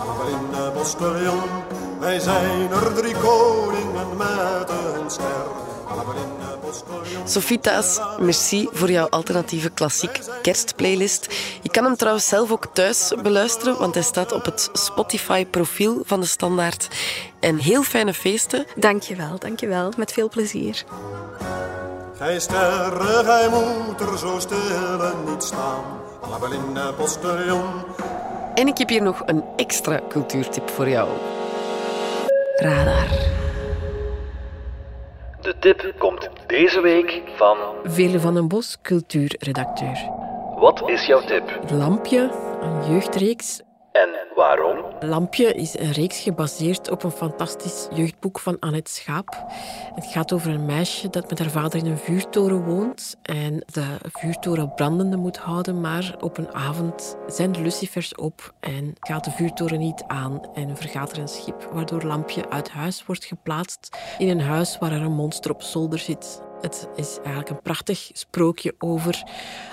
Maar 0.07 0.29
in 0.29 0.51
de 0.51 0.71
Postillon, 0.75 1.43
wij 2.01 2.19
zijn 2.19 2.71
er 2.71 2.95
drie 2.95 3.15
koningen 3.15 4.17
met 4.17 4.71
een 4.71 5.11
ster. 5.11 5.76
Sophie 7.25 7.61
merci 8.19 8.69
voor 8.73 8.91
jouw 8.91 9.09
alternatieve 9.09 9.71
klassiek 9.71 10.21
kerstplaylist. 10.43 11.27
Je 11.63 11.71
kan 11.71 11.85
hem 11.85 11.97
trouwens 11.97 12.29
zelf 12.29 12.51
ook 12.51 12.67
thuis 12.73 13.13
beluisteren, 13.23 13.79
want 13.79 13.95
hij 13.95 14.03
staat 14.03 14.33
op 14.33 14.45
het 14.45 14.71
Spotify-profiel 14.73 16.03
van 16.05 16.21
de 16.21 16.27
Standaard. 16.27 16.89
En 17.41 17.59
heel 17.59 17.83
fijne 17.83 18.15
feesten. 18.15 18.67
Dankjewel, 18.77 19.39
dankjewel. 19.39 19.93
Met 19.97 20.13
veel 20.13 20.29
plezier. 20.29 20.85
Gij 22.17 22.41
sterren, 22.41 23.25
gij 23.25 23.49
moet 23.49 24.01
er 24.01 24.19
zo 24.19 24.39
stil 24.39 24.59
niet 25.29 25.43
staan. 25.43 25.85
Postillon. 26.97 27.85
En 28.55 28.67
ik 28.67 28.79
heb 28.79 28.89
hier 28.89 29.03
nog 29.03 29.23
een 29.27 29.45
extra 29.57 30.01
cultuurtip 30.09 30.71
voor 30.71 30.89
jou. 30.89 31.09
Radar. 32.57 33.45
De 35.47 35.59
tip 35.59 35.95
komt 35.99 36.29
deze 36.47 36.81
week 36.81 37.23
van... 37.37 37.57
Vele 37.85 38.21
van 38.21 38.35
den 38.35 38.49
Bos, 38.49 38.77
cultuurredacteur. 38.83 40.11
Wat 40.59 40.89
is 40.89 41.07
jouw 41.07 41.21
tip? 41.21 41.59
Lampje, 41.71 42.31
een 42.61 42.93
jeugdreeks. 42.93 43.63
En 44.03 44.09
waarom? 44.35 44.85
Lampje 45.01 45.55
is 45.55 45.79
een 45.79 45.93
reeks 45.93 46.21
gebaseerd 46.21 46.91
op 46.91 47.03
een 47.03 47.11
fantastisch 47.11 47.89
jeugdboek 47.95 48.39
van 48.39 48.59
Annette 48.59 48.91
Schaap. 48.91 49.45
Het 49.95 50.07
gaat 50.07 50.33
over 50.33 50.51
een 50.51 50.67
meisje 50.67 51.11
dat 51.11 51.29
met 51.29 51.39
haar 51.39 51.51
vader 51.51 51.79
in 51.79 51.87
een 51.87 51.99
vuurtoren 51.99 52.65
woont 52.65 53.17
en 53.23 53.63
de 53.67 53.97
vuurtoren 54.13 54.75
brandende 54.75 55.17
moet 55.17 55.37
houden, 55.37 55.81
maar 55.81 56.15
op 56.21 56.39
een 56.39 56.55
avond 56.55 57.17
zijn 57.27 57.53
de 57.53 57.61
lucifers 57.61 58.15
op 58.15 58.53
en 58.61 58.95
gaat 59.01 59.25
de 59.25 59.31
vuurtoren 59.31 59.79
niet 59.79 60.05
aan 60.07 60.41
en 60.55 60.77
vergaat 60.77 61.13
er 61.13 61.19
een 61.19 61.29
schip, 61.29 61.69
waardoor 61.73 62.03
Lampje 62.03 62.49
uit 62.49 62.71
huis 62.71 63.07
wordt 63.07 63.25
geplaatst 63.25 63.99
in 64.19 64.29
een 64.29 64.41
huis 64.41 64.79
waar 64.79 64.93
er 64.93 65.03
een 65.03 65.13
monster 65.13 65.51
op 65.51 65.63
zolder 65.63 65.99
zit. 65.99 66.46
Het 66.67 66.89
is 66.97 67.17
eigenlijk 67.17 67.49
een 67.49 67.63
prachtig 67.63 68.11
sprookje 68.13 68.75
over 68.79 69.23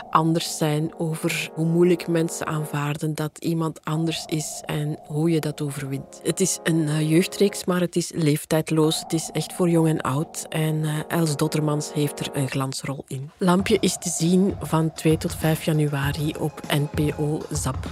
anders 0.09 0.57
zijn, 0.57 0.93
over 0.97 1.49
hoe 1.53 1.65
moeilijk 1.65 2.07
mensen 2.07 2.47
aanvaarden 2.47 3.15
dat 3.15 3.37
iemand 3.37 3.85
anders 3.85 4.23
is 4.25 4.61
en 4.65 4.99
hoe 5.07 5.29
je 5.29 5.39
dat 5.39 5.61
overwint. 5.61 6.19
Het 6.23 6.39
is 6.39 6.59
een 6.63 6.87
eh, 6.87 7.09
jeugdreeks, 7.09 7.65
maar 7.65 7.79
het 7.79 7.95
is 7.95 8.11
leeftijdloos. 8.15 8.99
Het 8.99 9.13
is 9.13 9.29
echt 9.31 9.53
voor 9.53 9.69
jong 9.69 9.87
en 9.87 10.01
oud. 10.01 10.45
En 10.49 10.83
eh, 10.83 11.17
Els 11.17 11.35
Dottermans 11.35 11.93
heeft 11.93 12.19
er 12.19 12.29
een 12.33 12.49
glansrol 12.49 13.03
in. 13.07 13.31
Lampje 13.37 13.77
is 13.79 13.97
te 13.97 14.09
zien 14.09 14.55
van 14.61 14.93
2 14.93 15.17
tot 15.17 15.35
5 15.35 15.63
januari 15.63 16.33
op 16.39 16.61
NPO 16.67 17.41
ZAP. 17.49 17.87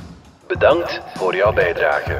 Bedankt 0.47 1.01
voor 1.13 1.35
jouw 1.35 1.53
bijdrage. 1.53 2.19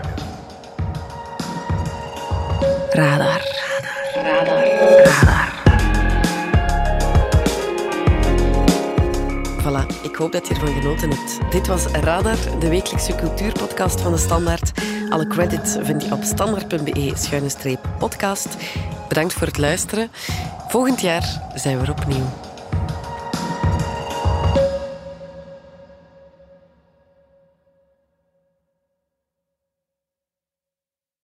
Radar. 2.90 3.42
Radar. 4.14 4.68
Radar. 4.68 5.51
Voilà, 9.62 9.86
ik 10.02 10.16
hoop 10.16 10.32
dat 10.32 10.48
je 10.48 10.54
ervan 10.54 10.82
genoten 10.82 11.10
hebt. 11.10 11.52
Dit 11.52 11.68
was 11.68 11.86
Radar, 11.86 12.60
de 12.60 12.70
wekelijkse 12.70 13.16
cultuurpodcast 13.16 14.02
van 14.02 14.12
de 14.12 14.18
Standaard. 14.18 14.72
Alle 15.10 15.28
credits 15.28 15.76
vind 15.82 16.06
je 16.06 16.12
op 16.12 16.24
standaard.be-podcast. 16.24 18.58
Bedankt 19.08 19.34
voor 19.34 19.48
het 19.48 19.58
luisteren. 19.58 20.12
Volgend 20.68 21.02
jaar 21.02 21.52
zijn 21.56 21.80
we 21.80 21.84
er 21.84 21.92
opnieuw. 21.92 22.51